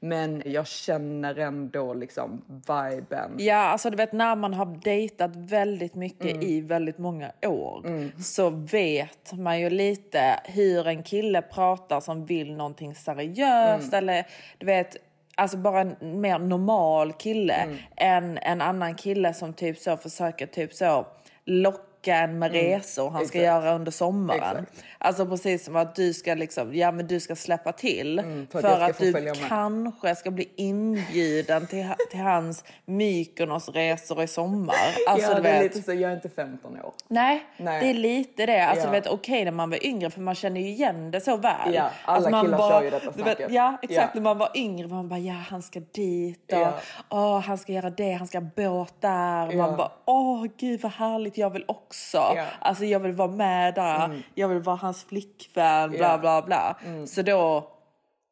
[0.04, 3.36] Men jag känner ändå liksom viben.
[3.38, 6.42] Ja, alltså du vet när man har dejtat väldigt mycket Mm.
[6.42, 7.82] i väldigt många år
[8.22, 14.04] så vet man ju lite hur en kille pratar som vill någonting seriöst Mm.
[14.04, 14.26] eller
[14.58, 14.98] du vet
[15.36, 17.78] Alltså bara en mer normal kille Mm.
[17.98, 21.06] än en annan kille som typ så försöker typ så
[21.46, 23.50] locka en med resor han ska Mm.
[23.50, 23.64] Exakt.
[23.66, 24.58] göra under sommaren.
[24.58, 24.84] Exakt.
[24.98, 28.62] Alltså precis som att du ska liksom, ja men du ska släppa till Mm, för
[28.62, 29.36] för, att du med.
[29.48, 34.76] kanske ska bli inbjuden till, till hans Mykonosresor i sommar.
[35.08, 36.94] Alltså, ja, du det är vet, lite så, jag är inte 15 år.
[37.08, 37.84] Nej, Nej.
[37.84, 38.66] det är lite det.
[38.66, 38.92] Alltså, Ja.
[38.92, 41.74] du vet, okej när man var yngre för man känner ju igen det så väl.
[41.74, 43.52] Ja, alla alltså, man killar bara- kör ju detta vet, snacket.
[43.52, 44.02] Ja, exakt.
[44.02, 44.10] Ja.
[44.14, 46.74] När man var yngre man bara, ja han ska dit och Ja.
[47.10, 49.48] åh, han ska göra det, han ska ha båt där.
[49.48, 49.54] Och.
[49.56, 51.91] Man bara, åh gud vad härligt, jag vill också.
[52.14, 52.32] Ja.
[52.32, 52.46] Mm.
[52.62, 56.10] Alltså jag vill vara med där, jag vill vara hans flickvän, bla Ja.
[56.10, 56.22] Mm.
[56.22, 56.78] bla bla.
[57.08, 57.68] Så då,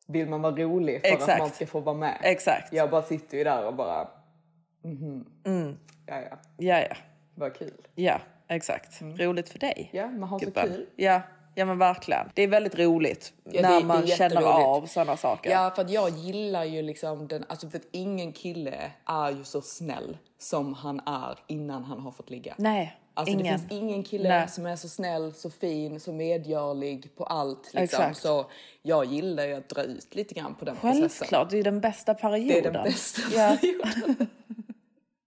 [0.08, 1.30] Vill man vara rolig för Exakt.
[1.32, 2.18] att man ska få vara med.
[2.24, 2.74] exakt.
[2.74, 4.08] Jag bara sitter ju där och bara...
[4.84, 5.78] Mhm.
[6.06, 6.38] Ja, ja.
[6.58, 6.96] Ja, ja.
[7.36, 7.74] Vad kul.
[7.96, 9.02] Ja, exakt.
[9.02, 9.90] Roligt för dig.
[9.94, 10.12] Mm.
[10.12, 10.68] Ja, man har så gubben.
[10.68, 10.86] kul.
[10.96, 11.22] Ja,
[11.56, 12.30] ja men verkligen.
[12.34, 14.68] Det är väldigt roligt det- när det man känner jätteroligt.
[14.68, 15.52] av sådana saker.
[15.52, 19.44] Ja, för att jag gillar ju liksom den, alltså för att ingen kille är ju
[19.44, 22.54] så snäll som han är innan han har fått ligga.
[22.58, 23.54] Nej, Alltså ingen.
[23.54, 24.48] det finns ingen kille Nej.
[24.50, 27.64] som är så snäll, så fin, så medgörlig på allt.
[27.64, 27.84] Liksom.
[27.84, 28.18] Exakt.
[28.22, 28.46] Så
[28.82, 31.10] jag gillar ju att dra ut lite grann på den processen.
[31.10, 32.48] Självklart, det är den bästa perioden.
[32.64, 33.58] Det är den bästa Ja.
[33.62, 34.28] perioden.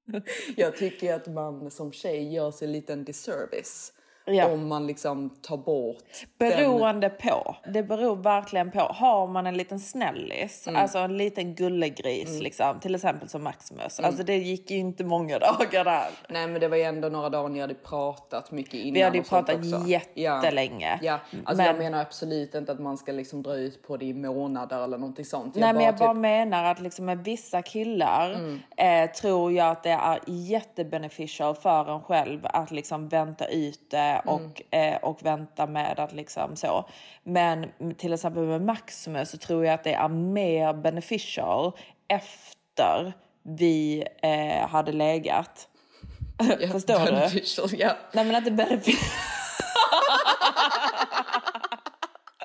[0.57, 3.93] Jag tycker att man som tjej gör sig lite en disservice.
[4.25, 4.47] Ja.
[4.49, 5.97] Om man liksom tar bort
[6.39, 6.49] den...
[6.51, 7.57] Beroende på.
[7.73, 8.81] Det beror verkligen på.
[8.81, 10.83] Har man en liten snällis, Mm.
[10.83, 14.01] alltså en liten gullegris liksom, till exempel som Maximus.
[14.01, 16.09] Alltså det gick ju inte många dagar där.
[16.29, 18.95] Nej men det var ju ändå några dagar ni hade pratat mycket innan.
[18.95, 19.83] Vi hade ju pratat också.
[19.87, 20.99] jättelänge.
[21.03, 21.39] Ja, ja.
[21.45, 24.15] Alltså jag Men- menar absolut inte att man ska liksom dra ut på det i
[24.15, 25.55] månader eller någonting sånt.
[25.55, 28.61] Nej men jag bara typ- menar att liksom med vissa killar Mm.
[28.77, 33.99] eh, tror jag att det är jättebeneficial för en själv att liksom vänta ut det
[33.99, 34.12] Mm.
[34.19, 36.89] Och, eh, och vänta med att liksom så.
[37.23, 37.67] Men
[37.99, 41.73] till exempel med Maximus så tror jag att det är mer beneficial
[42.09, 45.69] efter vi eh, hade legat.
[46.61, 47.77] Ja, Förstår du?
[47.77, 47.97] Ja.
[48.13, 49.11] Nej men det beneficial.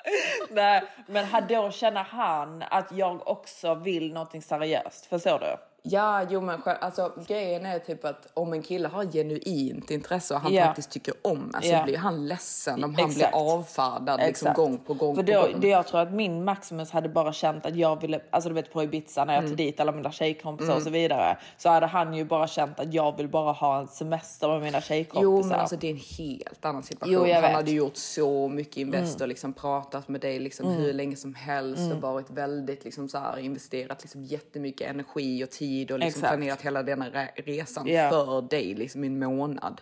[0.49, 5.05] Nej, men då känner han att jag också vill någonting seriöst.
[5.05, 5.57] Förstår du?
[5.89, 10.39] Ja, jo men alltså, grejen är typ att om en kille har genuint intresse och
[10.39, 10.65] han Ja.
[10.65, 11.83] faktiskt tycker om en så Ja.
[11.83, 13.15] blir han ledsen om han Exakt.
[13.15, 15.59] blir avfärdad liksom, gång på gång För på då, gång.
[15.61, 18.73] det jag tror att min Maximus hade bara känt att jag ville, alltså du vet
[18.73, 19.49] på Ibiza när jag Mm.
[19.51, 21.37] tog dit alla mina tjejkompisar och så vidare.
[21.57, 24.81] Så hade han ju bara känt att jag vill bara ha en semester med mina
[24.81, 25.23] tjejkompisar.
[25.23, 27.13] Jo men alltså det är en helt annan situation.
[27.13, 27.37] Jo, han vet.
[27.43, 27.53] Mm.
[27.53, 31.91] hade gjort så mycket invest och liksom pratat med dig liksom hur länge som helst
[31.91, 36.19] och varit väldigt liksom så här, investerat liksom jättemycket energi och tid gravid och liksom
[36.19, 36.37] Exakt.
[36.37, 38.09] planerat hela denna re- resan Ja.
[38.09, 39.81] för dig liksom i en månad.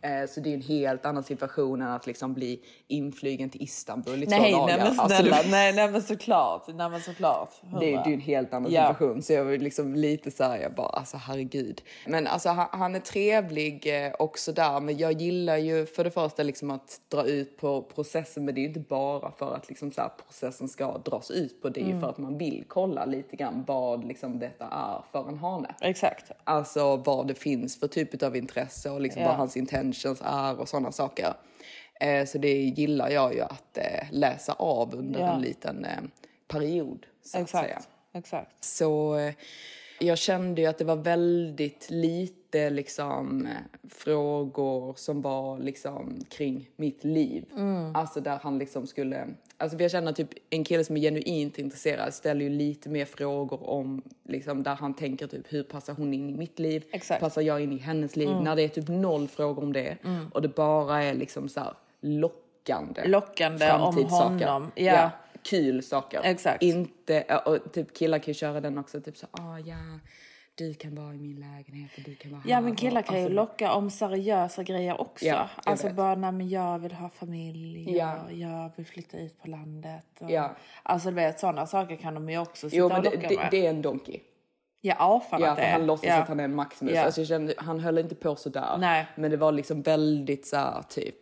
[0.00, 4.22] Eh, så det är en helt annan situation än att liksom bli inflygen till Istanbul
[4.22, 4.66] i Nej, två dagar.
[4.66, 6.64] nej men Alltså, snälla, det- nej, nej men såklart.
[6.74, 7.50] Nej men såklart.
[7.72, 8.88] det, det är ju en helt annan Ja.
[8.92, 9.22] situation.
[9.22, 11.82] Så jag var liksom lite så här, jag bara alltså herregud.
[12.06, 14.80] Men alltså han, han är trevlig eh, också där.
[14.80, 18.44] Men jag gillar ju för det första liksom att dra ut på processen.
[18.44, 21.62] Men det är ju inte bara för att liksom så här, processen ska dras ut
[21.62, 21.68] på.
[21.68, 25.28] Det är ju för att man vill kolla lite grann vad liksom detta är för
[25.28, 25.74] en hane.
[25.80, 26.30] Exakt.
[26.44, 29.28] Alltså vad det finns för typ av intresse och liksom Ja.
[29.28, 31.34] vad hans intentions är och sådana saker.
[32.00, 35.34] Eh, så det gillar jag ju att eh, läsa av under Ja.
[35.34, 36.00] en liten eh,
[36.48, 37.06] period.
[37.24, 37.38] Så.
[37.38, 37.88] Exakt.
[38.14, 38.64] Exakt.
[38.64, 39.32] Så eh,
[39.98, 43.48] jag kände ju att det var väldigt lite liksom,
[43.90, 47.44] frågor som var liksom, kring mitt liv.
[47.94, 49.26] Alltså där han liksom skulle...
[49.56, 53.70] Alltså jag känner typ en kille som är genuint intresserad ställer ju lite mer frågor
[53.70, 56.84] om liksom, där han tänker typ hur passar hon in i mitt liv?
[56.90, 57.20] Exakt.
[57.20, 58.28] Passar jag in i hennes liv?
[58.42, 59.96] När det är typ noll frågor om det
[60.32, 63.06] och det bara är liksom så här lockande.
[63.06, 65.10] Lockande om honom, ja.
[65.44, 66.20] Kul saker.
[66.24, 66.62] Exakt.
[66.62, 69.76] Inte, ja, och typ killar kan ju köra den också, typ så ah ja,
[70.54, 72.62] du kan vara i min lägenhet och du kan vara Ja här.
[72.62, 75.24] men killar och- kan ju alltså, locka om seriösa grejer också.
[75.24, 75.96] Ja, alltså vet.
[75.96, 78.18] bara, nej men jag vill ha familj, Ja.
[78.28, 80.04] jag, jag vill flytta ut på landet.
[80.20, 80.56] Och, Ja.
[80.82, 83.28] Alltså du vet sådana saker kan de ju också sitta Jo och men det, locka
[83.28, 83.48] det, med.
[83.50, 84.20] det är en donkey.
[84.80, 85.72] Ja, fan Ja, att det är.
[85.72, 86.22] han låtsas ja.
[86.22, 86.94] att han är en Maximus.
[86.94, 87.04] Ja.
[87.04, 88.76] Alltså, kände, han höll inte på sådär.
[88.78, 89.06] Nej.
[89.16, 91.16] Men det var liksom väldigt så här, typ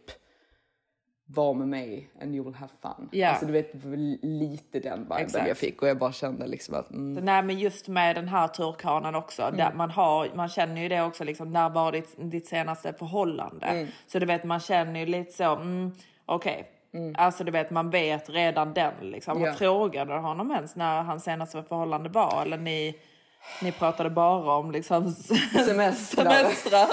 [1.34, 3.08] var med mig and you will have fun.
[3.12, 3.28] Ja.
[3.28, 3.70] Alltså du vet
[4.22, 5.48] lite den viben Exakt.
[5.48, 8.48] jag fick och jag bara kände liksom att mm, Nej men just med den här
[8.48, 9.50] turkanen också.
[9.56, 11.52] Där man, har, man känner ju det också liksom.
[11.52, 13.66] När var ditt, ditt senaste förhållande?
[13.66, 13.88] Mm.
[14.06, 15.56] Så du vet man känner ju lite så.
[15.56, 15.92] Mm,
[16.26, 16.68] Okej.
[17.14, 19.42] Alltså du vet man vet redan den liksom.
[19.42, 19.50] Ja.
[19.50, 22.42] Och frågade honom ens när hans senaste förhållande var?
[22.42, 22.94] Eller ni,
[23.62, 25.12] ni pratade bara om liksom
[25.66, 26.24] Semestrar.
[26.24, 26.88] semestrar?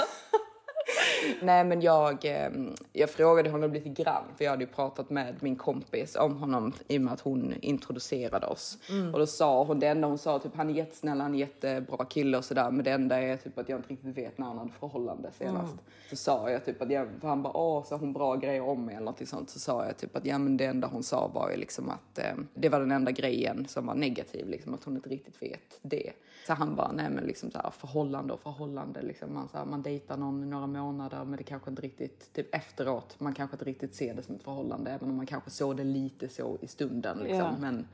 [1.42, 2.50] Nej men jag, eh,
[2.92, 6.72] jag frågade honom lite grann för jag hade ju pratat med min kompis om honom
[6.88, 8.78] i och med att hon introducerade oss.
[9.12, 12.04] Och då sa hon, det enda hon sa typ han är jättesnäll, han är jättebra
[12.04, 14.58] kille och sådär men det enda är typ att jag inte riktigt vet när han
[14.58, 15.74] hade förhållande senast.
[16.10, 18.84] Så sa jag typ att jag, för han bara åh sa hon bra grejer om
[18.86, 21.28] mig eller något sånt så sa jag typ att ja men det enda hon sa
[21.34, 24.84] var ju liksom att eh, det var den enda grejen som var negativ liksom att
[24.84, 26.12] hon inte riktigt vet det.
[26.46, 29.64] Så han bara nej men liksom så här, förhållande och förhållande liksom man, så här,
[29.64, 33.54] man dejtar någon i några månader men det kanske inte riktigt typ efteråt man kanske
[33.54, 36.58] inte riktigt ser det som ett förhållande även om man kanske såg det lite så
[36.60, 37.54] i stunden liksom Ja.
[37.60, 37.86] men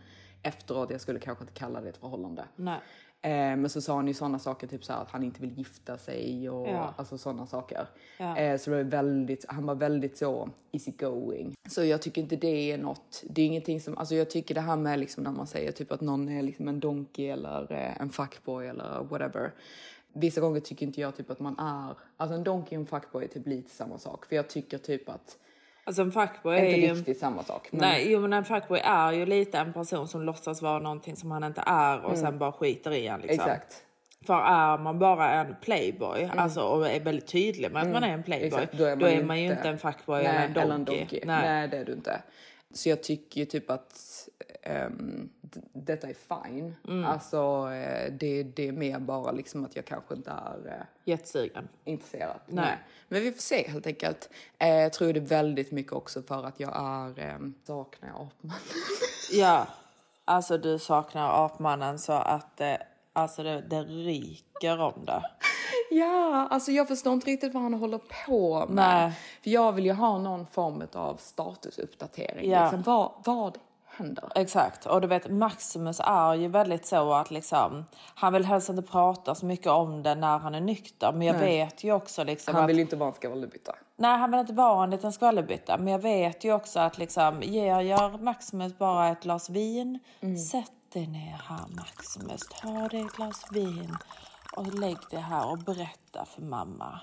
[0.42, 2.44] efteråt jag skulle kanske inte kalla det ett förhållande.
[2.57, 2.79] Nej.
[3.22, 5.98] Eh, men så sa han ju sådana saker, typ så att han inte vill gifta
[5.98, 6.94] sig och Ja.
[6.98, 7.88] alltså sådana saker.
[8.18, 8.37] Ja.
[8.38, 11.55] Eh, så det var väldigt, han var väldigt så easy going.
[11.68, 14.61] Så jag tycker inte det är något, det är ingenting som, alltså jag tycker det
[14.61, 18.00] här med liksom när man säger typ att någon är liksom en donkey eller eh,
[18.00, 19.52] en fuckboy eller whatever.
[20.20, 23.24] Vissa gånger tycker inte jag typ att man är, alltså en donkey och en fuckboy
[23.24, 24.26] är typ lite samma sak.
[24.26, 25.37] För jag tycker typ att,
[25.85, 26.94] Alltså en fuckboy är inte ju...
[26.94, 27.68] riktigt samma sak.
[27.72, 31.16] Men, Nej, jo men en fuckboy är ju lite en person som låtsas vara någonting
[31.16, 33.40] som han inte är och sen bara skiter i en liksom.
[33.40, 33.83] Exakt.
[34.26, 38.09] För är man bara en playboy alltså, och är väldigt tydlig med att man är
[38.12, 38.59] en playboy, Mm.
[38.62, 41.20] Exakt, då är man, ju inte en fuckboy nej, eller en donkey.
[41.24, 41.42] Nej.
[41.42, 41.68] Nej.
[41.68, 42.22] det är du inte.
[42.74, 43.94] Så jag tycker ju typ att
[44.64, 44.81] d-
[45.72, 46.76] detta är fine.
[46.88, 47.04] Mm.
[47.04, 51.68] Alltså eh, det, det är mer bara liksom att jag kanske inte är eh, Jättesugen.
[51.85, 52.40] intresserad.
[52.46, 52.78] Nej.
[53.09, 54.30] Men vi får se helt enkelt.
[54.59, 58.56] Eh, jag tror det är väldigt mycket också för att jag är, saknar jag apman.
[59.32, 59.66] Ja,
[60.24, 62.61] alltså du saknar apmannen så att
[63.12, 65.22] alltså det, det ryker om det.
[65.90, 68.74] ja, alltså jag förstår inte riktigt vad han håller på med.
[68.74, 69.12] Nej.
[69.42, 72.50] För jag vill ju ha någon form av statusuppdatering.
[72.50, 72.62] Ja.
[72.62, 73.59] Liksom, vad, vad
[73.96, 74.32] händer?
[74.35, 78.82] Exakt, och du vet Maximus är ju väldigt så att liksom han vill helst inte
[78.82, 81.12] prata så mycket om det när han är nykter.
[81.12, 81.44] Men jag Nej.
[81.44, 83.74] vet ju också liksom Han att vill ju inte vara en skvallerbytta.
[83.96, 85.78] Nej, han vill inte vara en liten skvallerbytta.
[85.78, 89.98] Men jag vet ju också att liksom, ger jag Maximus bara ett glas vin.
[90.50, 92.40] Sätt dig ner här Maximus.
[92.61, 93.96] Ta dig ett glas vin
[94.56, 97.00] och lägg dig här och berätta för mamma.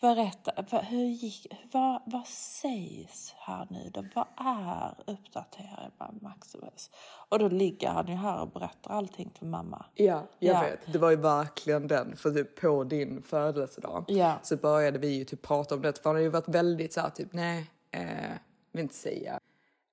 [0.00, 4.04] Berätta, hur gick, vad, vad sägs här nu då?
[4.14, 6.90] Vad är uppdateringen med Maximus?
[7.28, 9.84] Och då ligger han ju här och berättar allting för mamma.
[9.94, 10.60] Ja, jag Ja.
[10.60, 10.92] vet.
[10.92, 12.16] Det var ju verkligen den.
[12.16, 14.38] För typ på din födelsedag Ja.
[14.42, 15.98] så började vi ju typ prata om det.
[15.98, 18.32] För han har ju varit väldigt så här typ nej, eh,
[18.72, 19.40] vill inte säga.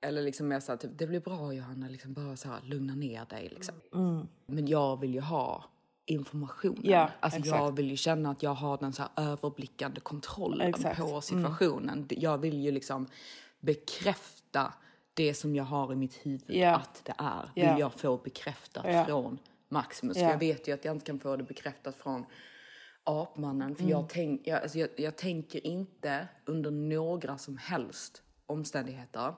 [0.02, 2.96] Eller liksom mer så här typ det blir bra Johanna, liksom bara så här lugna
[2.96, 3.76] ner dig liksom.
[4.46, 5.64] Men jag vill ju ha
[6.06, 6.78] informationen.
[6.78, 6.92] Mm.
[6.92, 7.58] Ja, alltså exakt.
[7.62, 11.00] jag vill ju känna att jag har den så överblickande kontrollen Exakt.
[11.00, 11.12] Mm.
[11.12, 12.06] på situationen.
[12.10, 13.08] Jag vill ju liksom
[13.60, 14.74] bekräfta
[15.14, 16.76] det som jag har i mitt huvud Ja.
[16.76, 17.52] att det är.
[17.56, 19.06] Vill jag få bekräftat Ja.
[19.06, 19.38] från
[19.70, 20.18] Maximus.
[20.18, 22.26] Jag vet ju att jag inte kan få det bekräftat från
[23.04, 23.76] apmannen.
[23.76, 23.92] För Mm.
[23.92, 29.34] jag, tänk, jag, alltså jag, jag tänker inte under några som helst omständigheter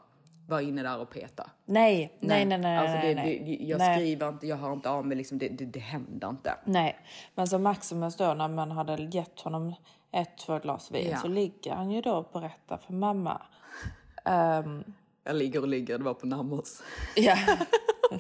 [0.48, 1.50] vara inne där och peta.
[1.66, 2.78] Nej, nej, nej, nej.
[2.78, 3.40] Alltså nej, det, nej.
[3.46, 3.98] Det, jag nej.
[4.00, 6.56] skriver inte, jag hör inte av mig, liksom, det, det, det händer inte.
[6.66, 7.00] Nej,
[7.36, 9.74] men så Maximus då när man hade gett honom
[10.12, 11.18] ett, två glas vin Ja.
[11.18, 13.42] så ligger han ju då och berättar för mamma.
[14.26, 14.84] Ehm,
[15.24, 16.84] Jag ligger och ligger, det var på Nammos.
[17.16, 17.36] ja.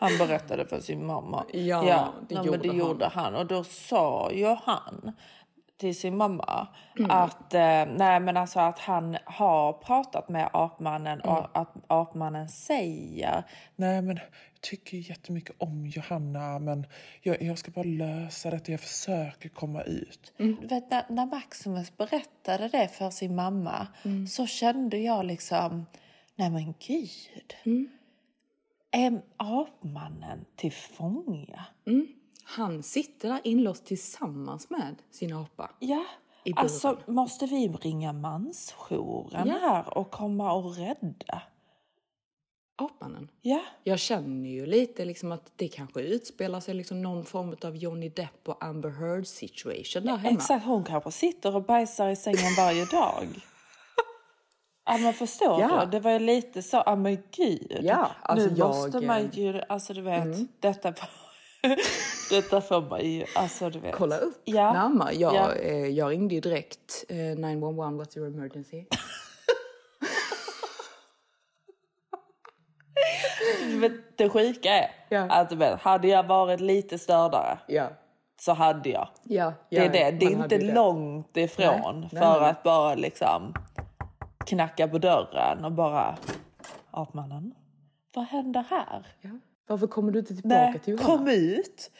[0.00, 1.44] han berättade för sin mamma.
[1.52, 2.76] Ja, det nej, gjorde det han.
[2.78, 3.34] gjorde han.
[3.34, 5.12] Och då sa ju han
[5.80, 7.10] till sin mamma Mm.
[7.10, 11.36] att, eh, nej, men alltså att han har pratat med apmannen Mm.
[11.36, 13.44] och att apmannen säger
[13.76, 16.86] Nej, men jag tycker jättemycket om Johanna, men
[17.22, 18.70] jag, jag ska bara lösa detta.
[18.72, 20.32] Jag försöker komma ut.
[20.36, 23.86] Du vet, när, när Maximus berättade det för sin mamma
[24.30, 25.86] så kände jag liksom,
[26.36, 27.54] nej men gud.
[28.92, 31.64] Är apmannen till fånga?
[32.56, 35.70] Han sitter där inlåst tillsammans med sin apa.
[35.78, 36.04] Ja,
[36.56, 39.54] alltså måste vi ringa mansjouren Ja.
[39.60, 41.42] här och komma och rädda?
[42.76, 43.28] Apmannen.
[43.42, 47.76] Ja, Jag känner ju lite liksom att det kanske utspelar sig liksom någon form av
[47.76, 50.36] Johnny Depp och Amber Heard situation där hemma.
[50.38, 50.64] exakt.
[50.66, 53.26] Hon kanske sitter och bajsar i sängen varje dag.
[54.84, 55.84] Ja men förstår Ja.
[55.84, 55.90] du?
[55.90, 57.78] Det var ju lite så, ja men gud.
[57.82, 60.94] Ja, alltså nu jag, måste man eh, ju, alltså du vet, detta,
[62.30, 63.94] detta får man ju, alltså du vet.
[63.94, 64.72] Kolla upp Ja.
[64.72, 65.14] närmare.
[65.14, 65.54] Jag, Ja.
[65.54, 68.84] eh, jag ringde ju direkt eh, 911, what's your emergency?
[73.80, 75.20] Vet, det sjuka är Ja.
[75.30, 77.88] att vet, hade jag varit lite stördare Ja.
[78.40, 79.08] så hade jag.
[79.22, 80.10] Ja, Det är det.
[80.10, 80.74] Det är inte det.
[80.74, 82.50] långt ifrån Nej, för nej.
[82.50, 83.54] att bara liksom
[84.46, 86.16] knacka på dörren och bara
[86.90, 87.54] Apmannen,
[88.14, 89.06] vad händer här?
[89.70, 89.74] Ja.
[89.74, 91.16] Varför kommer du inte tillbaka Nej, till Johanna?
[91.16, 91.90] kom ut!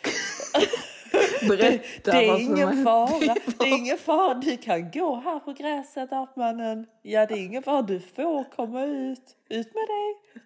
[1.48, 3.36] Berätta Det är vad som ingen fara.
[3.58, 4.34] Det är ingen fara.
[4.34, 6.86] Du kan gå här på gräset, apmannen.
[7.02, 7.82] Ja, det är ingen fara.
[7.82, 9.36] Du får komma ut.
[9.48, 10.42] Ut med dig.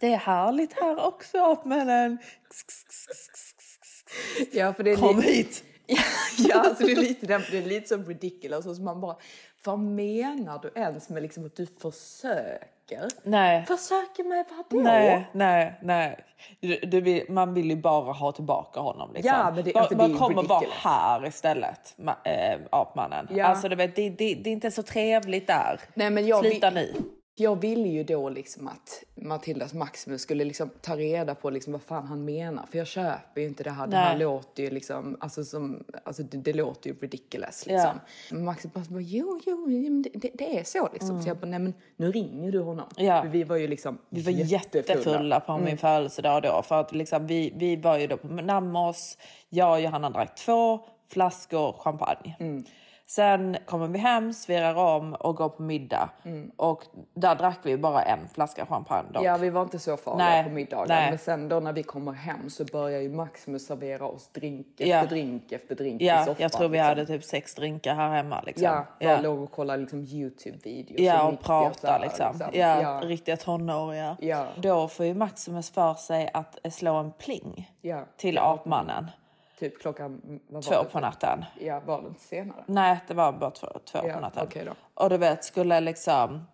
[0.00, 2.18] Det är härligt här också, apmannen.
[4.52, 5.64] Ja, för det är Kom lite, hit!
[6.38, 8.66] ja, alltså det är lite den, för det är lite som ridiculous.
[8.66, 9.16] Och så man bara,
[9.66, 13.08] vad menar du ens med liksom att du försöker?
[13.22, 13.64] Nej.
[13.66, 14.82] Försöker med vadå?
[14.84, 16.24] Nej, nej, nej.
[16.60, 19.12] Du, du man vill ju bara ha tillbaka honom.
[19.14, 19.32] Liksom.
[19.34, 23.28] Ja, men det- alltså, det är ju kommer vara här istället, ma, äh, apmannen.
[23.30, 23.46] Ja.
[23.46, 25.80] Alltså, du vet, det, det, det är inte så trevligt där.
[25.94, 26.94] Nej, men jag Sluta vill- nu.
[27.38, 31.82] Jag ville ju då liksom att Matildas Maximus skulle liksom ta reda på liksom vad
[31.82, 32.66] fan han menar.
[32.70, 33.86] För jag köper ju inte det här.
[33.86, 34.24] Det här Nej.
[34.24, 38.00] låter ju liksom, alltså, som, alltså det, det låter ju ridiculous liksom.
[38.30, 41.22] Men Maximus bara, jo, jo, men det, det, är så liksom.
[41.22, 42.86] Så jag bara, nej men nu ringer du honom.
[42.96, 43.06] Mm.
[43.06, 43.22] Ja.
[43.22, 46.62] För vi var ju liksom Vi var jättefulla på min födelsedag då.
[46.62, 49.18] För att liksom, vi, vi var ju då på Nammos.
[49.48, 52.36] Jag och Johanna drack två flaskor champagne.
[52.40, 52.64] Mm.
[53.08, 56.08] Sen kommer vi hem, svirar om och går på middag.
[56.56, 56.82] Och
[57.14, 59.22] där drack vi bara en flaska champagne dock.
[59.22, 59.32] Mm.
[59.32, 60.86] Ja, vi var inte så farliga Nej, på middagen.
[60.88, 61.10] nej.
[61.10, 64.86] Men sen då när vi kommer hem så börjar ju Maximus servera oss drink efter
[64.86, 65.04] Ja.
[65.06, 66.34] drink efter drink i Ja, soffan.
[66.38, 66.88] jag tror vi liksom.
[66.88, 68.42] hade typ sex drinkar här hemma.
[68.46, 68.64] Liksom.
[68.64, 69.20] Ja, bara ja.
[69.20, 71.00] låg och kollade liksom Youtube-videos.
[71.00, 72.40] Ja, och riktiga så prata här, liksom.
[72.52, 74.16] Ja, Ja, riktiga tonåringar.
[74.20, 74.46] Ja.
[74.56, 78.00] Då får ju Maximus för sig att slå en pling ja.
[78.16, 79.10] till apmannen
[79.58, 81.44] Typ klockan två på natten.
[81.60, 82.64] Ja, var det inte senare?
[82.66, 84.48] Nej, det var bara två, två Ja, på natten.
[84.64, 84.72] då.
[84.94, 86.44] Och du vet, skulle liksom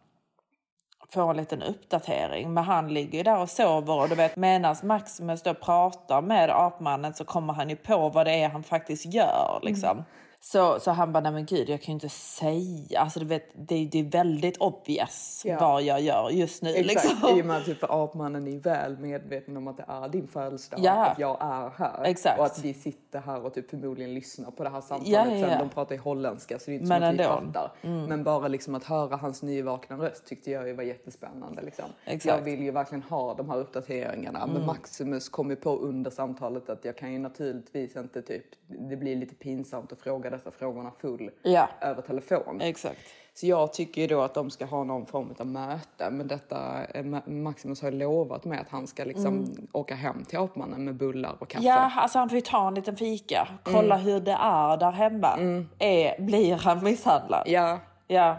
[1.12, 2.54] få en liten uppdatering.
[2.54, 6.50] Men han ligger ju där och sover och du vet medan Maximus då pratar med
[6.50, 9.90] apmannen så kommer han ju på vad det är han faktiskt gör liksom.
[9.90, 10.04] Mm.
[10.44, 13.48] Så, så han bara, nej men gud jag kan ju inte säga, alltså du vet
[13.54, 15.56] det, det är väldigt obvious Ja.
[15.60, 17.38] vad jag gör just nu Exakt, liksom.
[17.38, 20.80] i och med att typ, apmannen är väl medveten om att det är din födelsedag.
[20.84, 21.06] Ja.
[21.06, 22.04] Att jag är här.
[22.04, 22.38] Exakt.
[22.38, 25.12] Och att vi sitter här och typ förmodligen lyssnar på det här samtalet.
[25.12, 25.48] Ja, ja.
[25.48, 27.34] Sen de pratar ju holländska så det är inte Men som att vi ändå.
[27.34, 27.52] Mm.
[27.52, 27.72] fattar.
[28.08, 31.62] Men bara liksom att höra hans nyvakna röst tyckte jag ju var jättespännande.
[31.62, 31.84] Liksom.
[32.04, 32.24] Exakt.
[32.24, 32.36] Mm.
[32.38, 34.46] Jag vill ju verkligen ha de här uppdateringarna.
[34.46, 38.96] Men Maximus kom ju på under samtalet att jag kan ju naturligtvis inte typ, det
[38.96, 41.68] blir lite pinsamt att fråga dessa frågorna full Ja.
[41.80, 42.60] över telefon.
[42.60, 42.98] Exakt.
[43.34, 46.10] Så jag tycker ju då att de ska ha någon form av möte.
[46.10, 50.24] Men detta, eh, Ma- Maximus har ju lovat mig att han ska liksom åka hem
[50.24, 51.64] till apmannen med bullar och kaffe.
[51.68, 51.78] Mm.
[51.78, 53.48] Ja, alltså han får ju ta en liten fika.
[53.62, 55.38] Kolla hur det är där hemma.
[55.78, 57.42] Är, blir han misshandlad?
[57.46, 57.78] Ja.
[58.06, 58.36] Ja.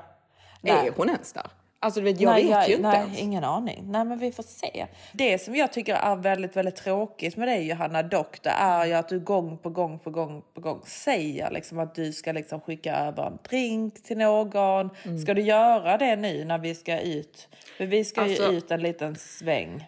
[0.62, 0.88] Nej.
[0.88, 1.48] Är hon ens där?
[1.84, 3.20] Alltså du vet, jag nej, vet jag, ju inte nej, ens.
[3.20, 3.84] ingen aning.
[3.88, 4.88] Nej, men vi får se.
[5.14, 8.94] Det som jag tycker är väldigt, väldigt tråkigt med dig Johanna dock, det är ju
[8.94, 12.62] att du gång på gång på gång på gång säger liksom att du ska liksom
[12.62, 14.90] skicka över en drink till någon.
[15.04, 15.20] Mm.
[15.20, 17.48] Ska du göra det nu när vi ska ut?
[17.78, 19.88] För vi ska Alltså- ju ut en liten sväng.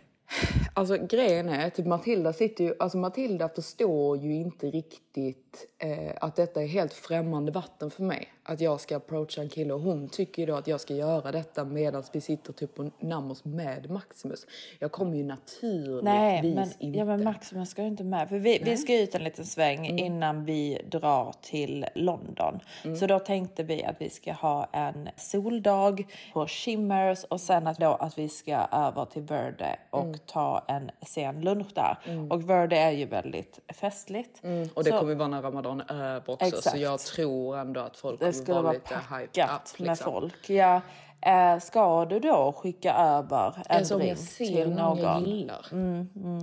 [0.73, 6.36] Alltså grejen är, typ Matilda sitter ju, alltså Matilda förstår ju inte riktigt eh, att
[6.36, 8.27] detta är helt främmande vatten för mig.
[8.47, 11.31] Att jag ska approacha en kille och hon tycker ju då att jag ska göra
[11.31, 14.46] detta medan vi sitter typ på Namos med Maximus.
[14.79, 17.00] Jag kommer ju naturligtvis Nej, men, inte.
[17.00, 18.29] ja, men Maximus ska ju inte med.
[18.29, 20.00] För vi, vi ska ut en liten sväng Mm.
[20.06, 22.60] innan vi drar till London.
[23.00, 27.77] Så då tänkte vi att vi ska ha en soldag på Shimmers och sen att,
[27.79, 30.17] då, att vi ska över till Verde och Mm.
[30.25, 31.98] ta en sen lunch där.
[32.29, 34.41] Och Verde är ju väldigt festligt.
[34.73, 36.50] och det Så kommer vara när Ramadan är över också.
[36.52, 36.77] Så Exakt.
[36.77, 39.38] jag tror ändå att folk kommer skulle vara packat
[39.73, 39.79] up.
[39.79, 40.12] med Liksom.
[40.13, 40.50] folk.
[40.50, 40.81] Ja.
[41.21, 45.65] Eh, ska du då skicka över en Alltså drink till någon jag gillar.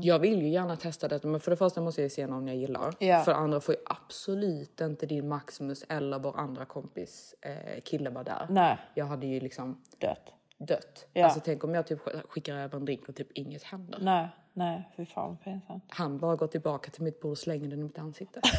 [0.02, 2.56] Jag vill ju gärna testa detta men för det första måste jag se någon jag
[2.56, 2.94] gillar.
[2.98, 3.20] Ja.
[3.20, 8.10] För det andra får ju absolut inte din Maximus eller vår andra kompis eh, kille
[8.10, 8.46] vara där.
[8.48, 10.32] Nej, Jag hade ju liksom dött.
[10.58, 11.06] dött.
[11.12, 11.24] Ja.
[11.24, 13.98] Alltså tänk om jag typ sk- skickar över en drink och typ inget händer.
[14.02, 15.84] Nej, nej, fy fan pinsamt.
[15.88, 18.40] Han bara går tillbaka till mitt bord och slänger den i mitt ansikte.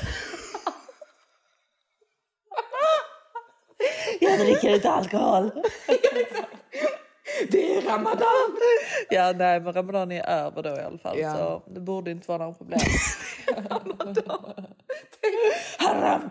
[4.38, 5.52] Jag dricker inte alkohol.
[7.50, 8.58] det är ramadan!
[9.10, 11.20] Ja, nej, men Ramadan är över då i alla fall.
[11.20, 11.36] Ja.
[11.36, 12.80] Så det borde inte vara några problem.
[15.78, 16.30] Haram!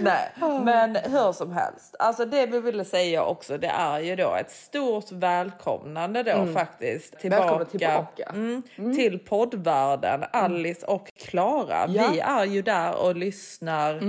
[0.00, 0.32] Nej,
[0.64, 1.96] men hur som helst.
[1.98, 7.18] Alltså det vi ville säga också, det är ju då ett stort välkomnande då faktiskt
[7.18, 8.24] tillbaka, Välkommen tillbaka.
[8.34, 8.62] Mm,
[8.96, 10.24] till poddvärlden.
[10.32, 11.86] Alice och Klara.
[11.88, 12.08] Ja.
[12.12, 14.00] Vi är ju där och lyssnar.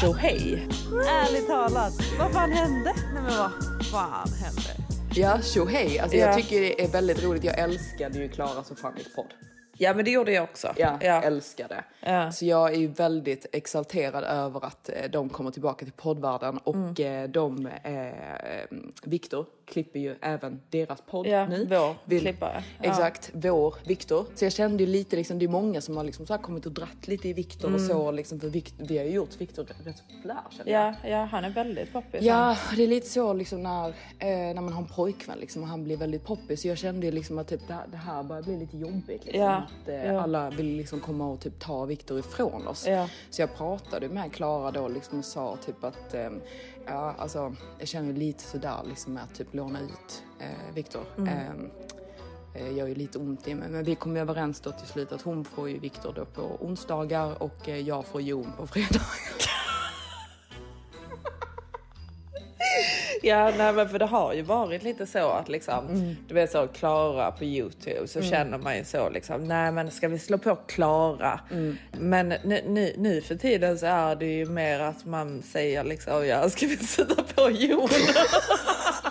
[0.00, 0.68] Tjohej!
[1.08, 2.92] Ärligt talat, vad fan hände?
[3.14, 4.84] Nej men vad fan hände?
[5.14, 5.98] Ja, tjohej!
[6.00, 6.26] Alltså Ja.
[6.26, 7.44] jag tycker det är väldigt roligt.
[7.44, 9.26] Jag älskade ju Klara som Fannys podd.
[9.80, 10.72] Ja men det gjorde jag också.
[10.76, 11.22] Ja, ja.
[11.22, 11.84] älskar det.
[12.00, 12.32] Ja.
[12.32, 16.74] Så jag är ju väldigt exalterad över att eh, de kommer tillbaka till poddvärlden och
[17.00, 17.22] Mm.
[17.24, 21.66] eh, de, eh, Viktor klipper ju även deras podd Ja, nu.
[22.04, 22.62] vår klippare.
[22.82, 22.90] Ja.
[22.90, 24.24] Exakt, vår Viktor.
[24.34, 26.72] Så jag kände ju lite liksom, det är många som har liksom så kommit och
[26.72, 30.02] dratt lite i Viktor och så liksom, för Vikt, vi har ju gjort Viktor rätt
[30.16, 30.94] populär känner jag.
[31.02, 32.22] Ja, ja, han är väldigt poppis.
[32.22, 33.94] Ja, det är lite så liksom när, eh,
[34.28, 36.62] när man har en pojkvän liksom, och han blir väldigt poppis.
[36.62, 39.24] Så jag kände ju liksom att typ, det, här, det här börjar bli lite jobbigt.
[39.24, 40.20] Liksom, Ja, att eh, ja.
[40.20, 42.86] alla vill liksom komma och typ ta Viktor ifrån oss.
[42.86, 43.08] Ja.
[43.30, 46.30] Så jag pratade med Klara då liksom och sa typ att eh,
[46.86, 51.02] ja, alltså, jag känner lite sådär liksom med att typ låna ut eh, Viktor.
[51.18, 51.28] Mm.
[51.28, 53.68] Eh, eh, gör ju lite ont i mig.
[53.68, 57.42] Men vi kom överens då till slut att hon får ju Viktor då på onsdagar
[57.42, 59.37] och eh, jag får Jon på fredagar.
[63.28, 66.66] Ja, nej, men för det har ju varit lite så att liksom, du vet så
[66.66, 70.56] Klara på Youtube så känner man ju så liksom, nej men ska vi slå på
[70.56, 71.40] Klara?
[71.92, 76.26] Men nu, nu, nu för tiden så är det ju mer att man säger liksom,
[76.26, 77.88] ja ska vi sätta på Jon?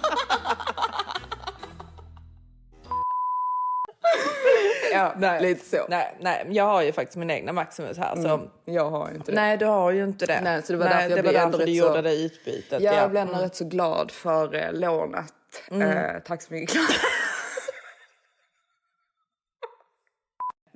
[5.20, 5.86] nej, lite så.
[5.90, 9.32] Nej, nej, jag har ju faktiskt min egna Maximus här så Jag har ju inte
[9.32, 9.36] det.
[9.36, 10.42] nej du har ju inte det.
[10.44, 12.16] Nej, så det var därför jag det var blev ändå därför du så- gjorde det
[12.16, 12.82] utbytet.
[12.84, 13.08] Jag ja.
[13.08, 15.34] blev ändå rätt så glad för eh, lånet.
[15.72, 16.76] Eh, tack så mycket.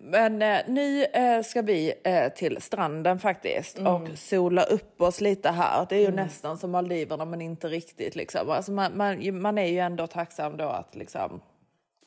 [0.04, 5.50] Men eh, nu eh, ska vi eh, till stranden faktiskt och sola upp oss lite
[5.50, 5.86] här.
[5.90, 8.16] Det är ju nästan som Maldiverna men inte riktigt.
[8.16, 8.50] Liksom.
[8.50, 11.42] Alltså, man, man, man är ju ändå tacksam då att liksom,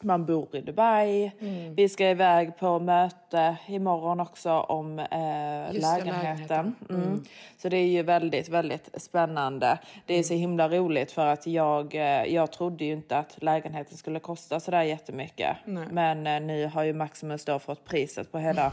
[0.00, 1.30] man bor i Dubai.
[1.76, 5.74] Vi ska iväg på möte imorgon också om eh, lägenheten.
[6.06, 6.74] lägenheten.
[6.90, 7.24] Mm.
[7.56, 9.78] Så det är ju väldigt, väldigt spännande.
[10.06, 13.96] Det är så himla roligt för att jag, eh, jag trodde ju inte att lägenheten
[13.96, 15.56] skulle kosta så där jättemycket.
[15.90, 18.72] Men eh, nu har ju Maximus då fått priset på hela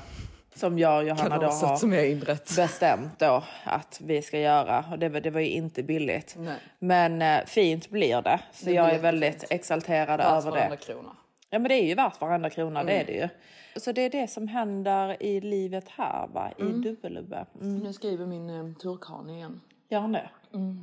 [0.55, 2.19] som jag och Johanna då har som jag
[2.55, 4.85] bestämt då att vi ska göra.
[4.91, 6.35] Och det, var- det var ju inte billigt.
[6.37, 6.55] Nej.
[6.79, 8.39] Men eh, fint blir det.
[8.53, 9.51] Så Det jag är väldigt jättefint.
[9.51, 10.77] exalterad Värt över det.
[10.77, 11.15] krona.
[11.49, 13.05] Ja men det är ju värt varenda krona, det är Mm.
[13.05, 13.29] det ju.
[13.79, 16.81] Så det är det som händer i livet här va, i Mm.
[16.81, 17.45] Dubbelubbe.
[17.61, 17.77] Mm.
[17.79, 19.61] Nu skriver min eh, turkan igen.
[19.89, 20.29] Gör han det?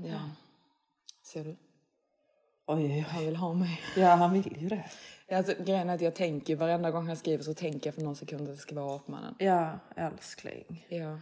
[0.05, 0.19] Ja.
[1.23, 1.51] Ser du?
[1.51, 1.57] Oj,
[2.67, 3.01] oj, oj.
[3.09, 3.81] Han vill ha mig.
[3.97, 4.85] Ja han vill ju det.
[5.33, 8.17] Alltså, grejen är att jag tänker, varenda gång han skriver så tänker jag för någon
[8.17, 9.35] sekund att det ska vara apmannen.
[9.39, 10.87] Ja älskling.
[10.89, 11.19] Ja.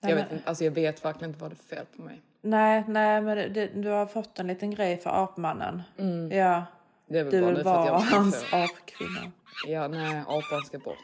[0.00, 2.20] Jag vet, alltså jag vet verkligen inte vad det är fel på mig.
[2.42, 5.82] Nej, nej men det, det, du har fått en liten grej för apmannen.
[6.30, 6.64] Ja.
[7.06, 9.32] Det är väl Du bara vill vara hans apkvinna.
[9.66, 10.96] Ja, nej, apan ska bort.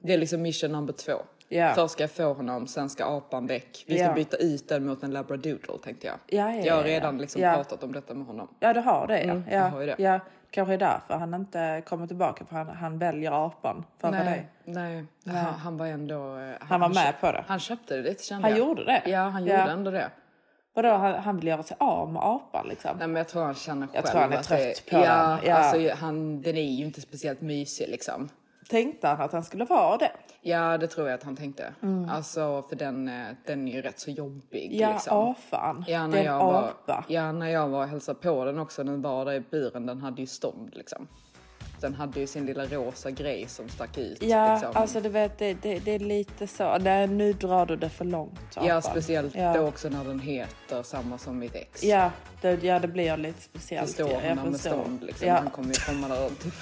[0.00, 1.12] Det är liksom mission number två.
[1.48, 1.72] Ja.
[1.74, 3.84] Först ska jag få honom, sen ska apan väck.
[3.86, 6.16] Vi ska byta ut den mot en labradoodle tänkte jag.
[6.26, 8.48] Ja, ja, jag har redan liksom pratat om detta med honom.
[8.60, 9.32] Ja, du har det ja.
[9.32, 10.20] Mm, ja, har det.
[10.52, 10.64] Ja.
[10.64, 15.04] Kanske är därför han inte kommer tillbaka för han, han väljer apan framför Nej, dig.
[15.24, 15.36] nej.
[15.44, 16.36] Han, han var ändå...
[16.38, 17.44] eh, Han var med på det.
[17.46, 18.58] Han köpte det, kände Han jag.
[18.58, 19.02] gjorde det?
[19.06, 19.58] Ja, han Ja.
[19.60, 20.10] gjorde ändå det.
[20.74, 22.90] Vadå, han, han vill göra sig av med apan liksom?
[22.98, 25.38] Nej, men jag tror han känner själv Jag tror han är trött det, på ja,
[25.42, 25.50] den.
[25.50, 25.54] Ja.
[25.56, 28.28] Alltså, han, den är ju inte speciellt mysig liksom.
[28.68, 30.12] Tänkte han att han skulle vara det?
[30.40, 31.74] Ja, det tror jag att han tänkte.
[32.10, 34.66] Alltså, för den, eh, den är ju rätt så jobbig.
[34.66, 34.78] Mm.
[34.78, 35.18] Ja, liksom.
[35.18, 35.84] afan.
[35.88, 37.04] Ja, när är en jag var, apa.
[37.08, 40.00] ja, när jag var och hälsade på den också, den var där i buren, den
[40.00, 41.08] hade ju stånd liksom.
[41.80, 44.22] Den hade ju sin lilla rosa grej som stack ut.
[44.22, 44.72] Ja, liksom.
[44.74, 46.78] alltså du vet, det, det, det är lite så.
[46.78, 48.40] Nej, nu drar du det för långt.
[48.56, 48.82] Ja, apan.
[48.82, 49.54] speciellt ja.
[49.54, 51.84] då också när den heter samma som mitt ex.
[51.84, 52.10] Ja,
[52.40, 53.88] det, ja, det blir lite speciellt.
[53.88, 55.28] Förstår ja, hon jag när med stånd liksom.
[55.28, 55.34] Ja.
[55.34, 56.54] Han kommer ju komma där typ,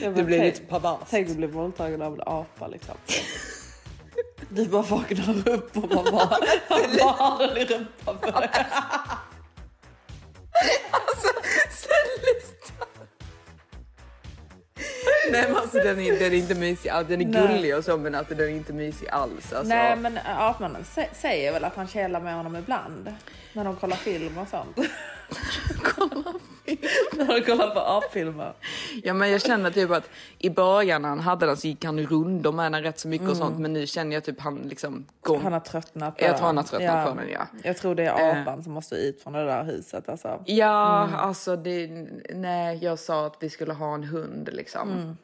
[0.00, 1.02] Ja, det men blir tänk- lite perverst.
[1.10, 2.94] Tänk att bli våldtagen av en apa liksom.
[4.48, 6.38] Du bara vaknar upp och man bara,
[7.12, 8.50] har den i rumpan på dig.
[15.32, 17.08] Nej men alltså den är, den är inte mysig alls.
[17.08, 17.48] Den är Nej.
[17.48, 19.52] gullig och så men alltså, den är inte mysig alls.
[19.52, 23.14] Alltså, Nej men apmannen sä- säger väl att han källar med honom ibland.
[23.52, 24.76] När de kollar film och sånt.
[27.12, 28.52] När de kollar på apfilmer.
[29.02, 32.00] Ja men jag känner typ att i början när han hade den så gick han
[32.00, 35.06] rundor med den rätt så mycket och sånt men nu känner jag typ han liksom
[35.20, 35.38] går...
[35.38, 37.46] Han har tröttnat på Jag tror han har tröttnat på den, ja.
[37.62, 40.42] Jag tror det är apan som måste ut från det där huset alltså.
[40.46, 42.08] Ja alltså det...
[42.34, 45.16] Nej jag sa att vi skulle ha en hund liksom.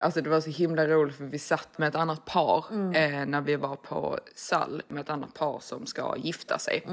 [0.00, 3.40] Alltså det var så himla roligt för vi satt med ett annat par eh, när
[3.40, 6.86] vi var på Sall med ett annat par som ska gifta sig.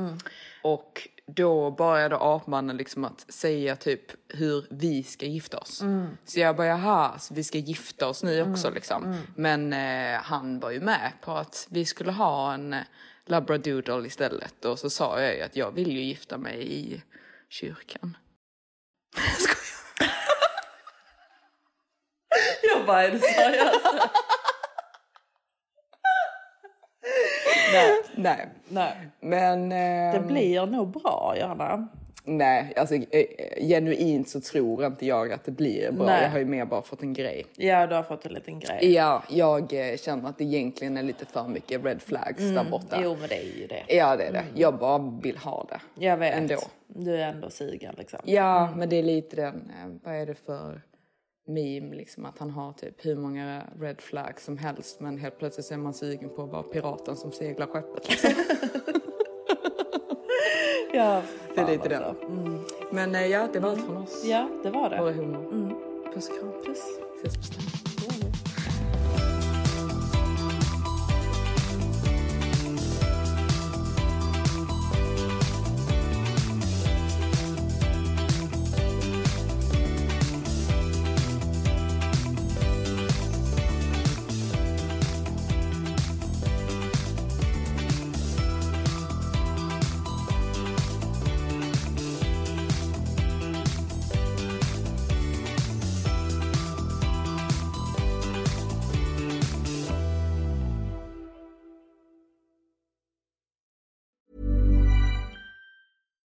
[0.63, 5.84] Och då började apmannen liksom att säga typ hur vi ska gifta oss.
[6.26, 9.17] Så jag bara jaha, så vi ska gifta oss nu också liksom.
[9.36, 12.82] Men eh, han var ju med på att vi skulle ha en eh,
[13.26, 14.65] labradoodle istället.
[14.65, 17.01] Och så sa jag ju att jag vill ju gifta mig i
[17.49, 18.17] kyrkan.
[19.39, 20.11] Skojar.
[22.63, 23.82] Jag bara, är du seriös?
[27.74, 28.93] Nej, Nej, nej.
[29.20, 29.72] men...
[29.72, 31.88] Eh, Det blir nog bra, Johanna.
[32.28, 33.26] Nej, alltså eh,
[33.62, 36.06] genuint så tror inte jag att det blir bra.
[36.06, 36.24] Nej.
[36.24, 37.45] Jag har ju mer bara fått en grej.
[37.56, 38.93] Ja, du har fått en liten grej.
[38.93, 42.99] Ja, jag eh, känner att det egentligen är lite för mycket red flags där borta.
[43.03, 43.95] Jo, men det är ju det.
[43.95, 44.43] Ja, det är det.
[44.56, 46.03] Jag bara vill ha det.
[46.06, 46.34] Jag vet.
[46.36, 46.56] Ändå.
[46.88, 48.20] Du är ändå sugen liksom.
[48.24, 50.82] Ja, men det är lite den, eh, vad är det för
[51.45, 55.71] meme liksom att han har typ hur många red flags som helst men helt plötsligt
[55.71, 58.09] är man sugen på att vara piraten som seglar skeppet.
[58.09, 58.29] Liksom.
[60.93, 61.21] Ja,
[61.55, 62.27] Det är lite alltså.
[62.27, 62.59] den.
[62.91, 64.25] Men eh, ja, det var allt från oss.
[64.25, 65.01] Ja, det var det.
[65.01, 65.75] Våra humor.
[66.13, 66.51] Puss och kram.
[66.65, 66.83] Puss.
[67.23, 67.84] Ses på stan.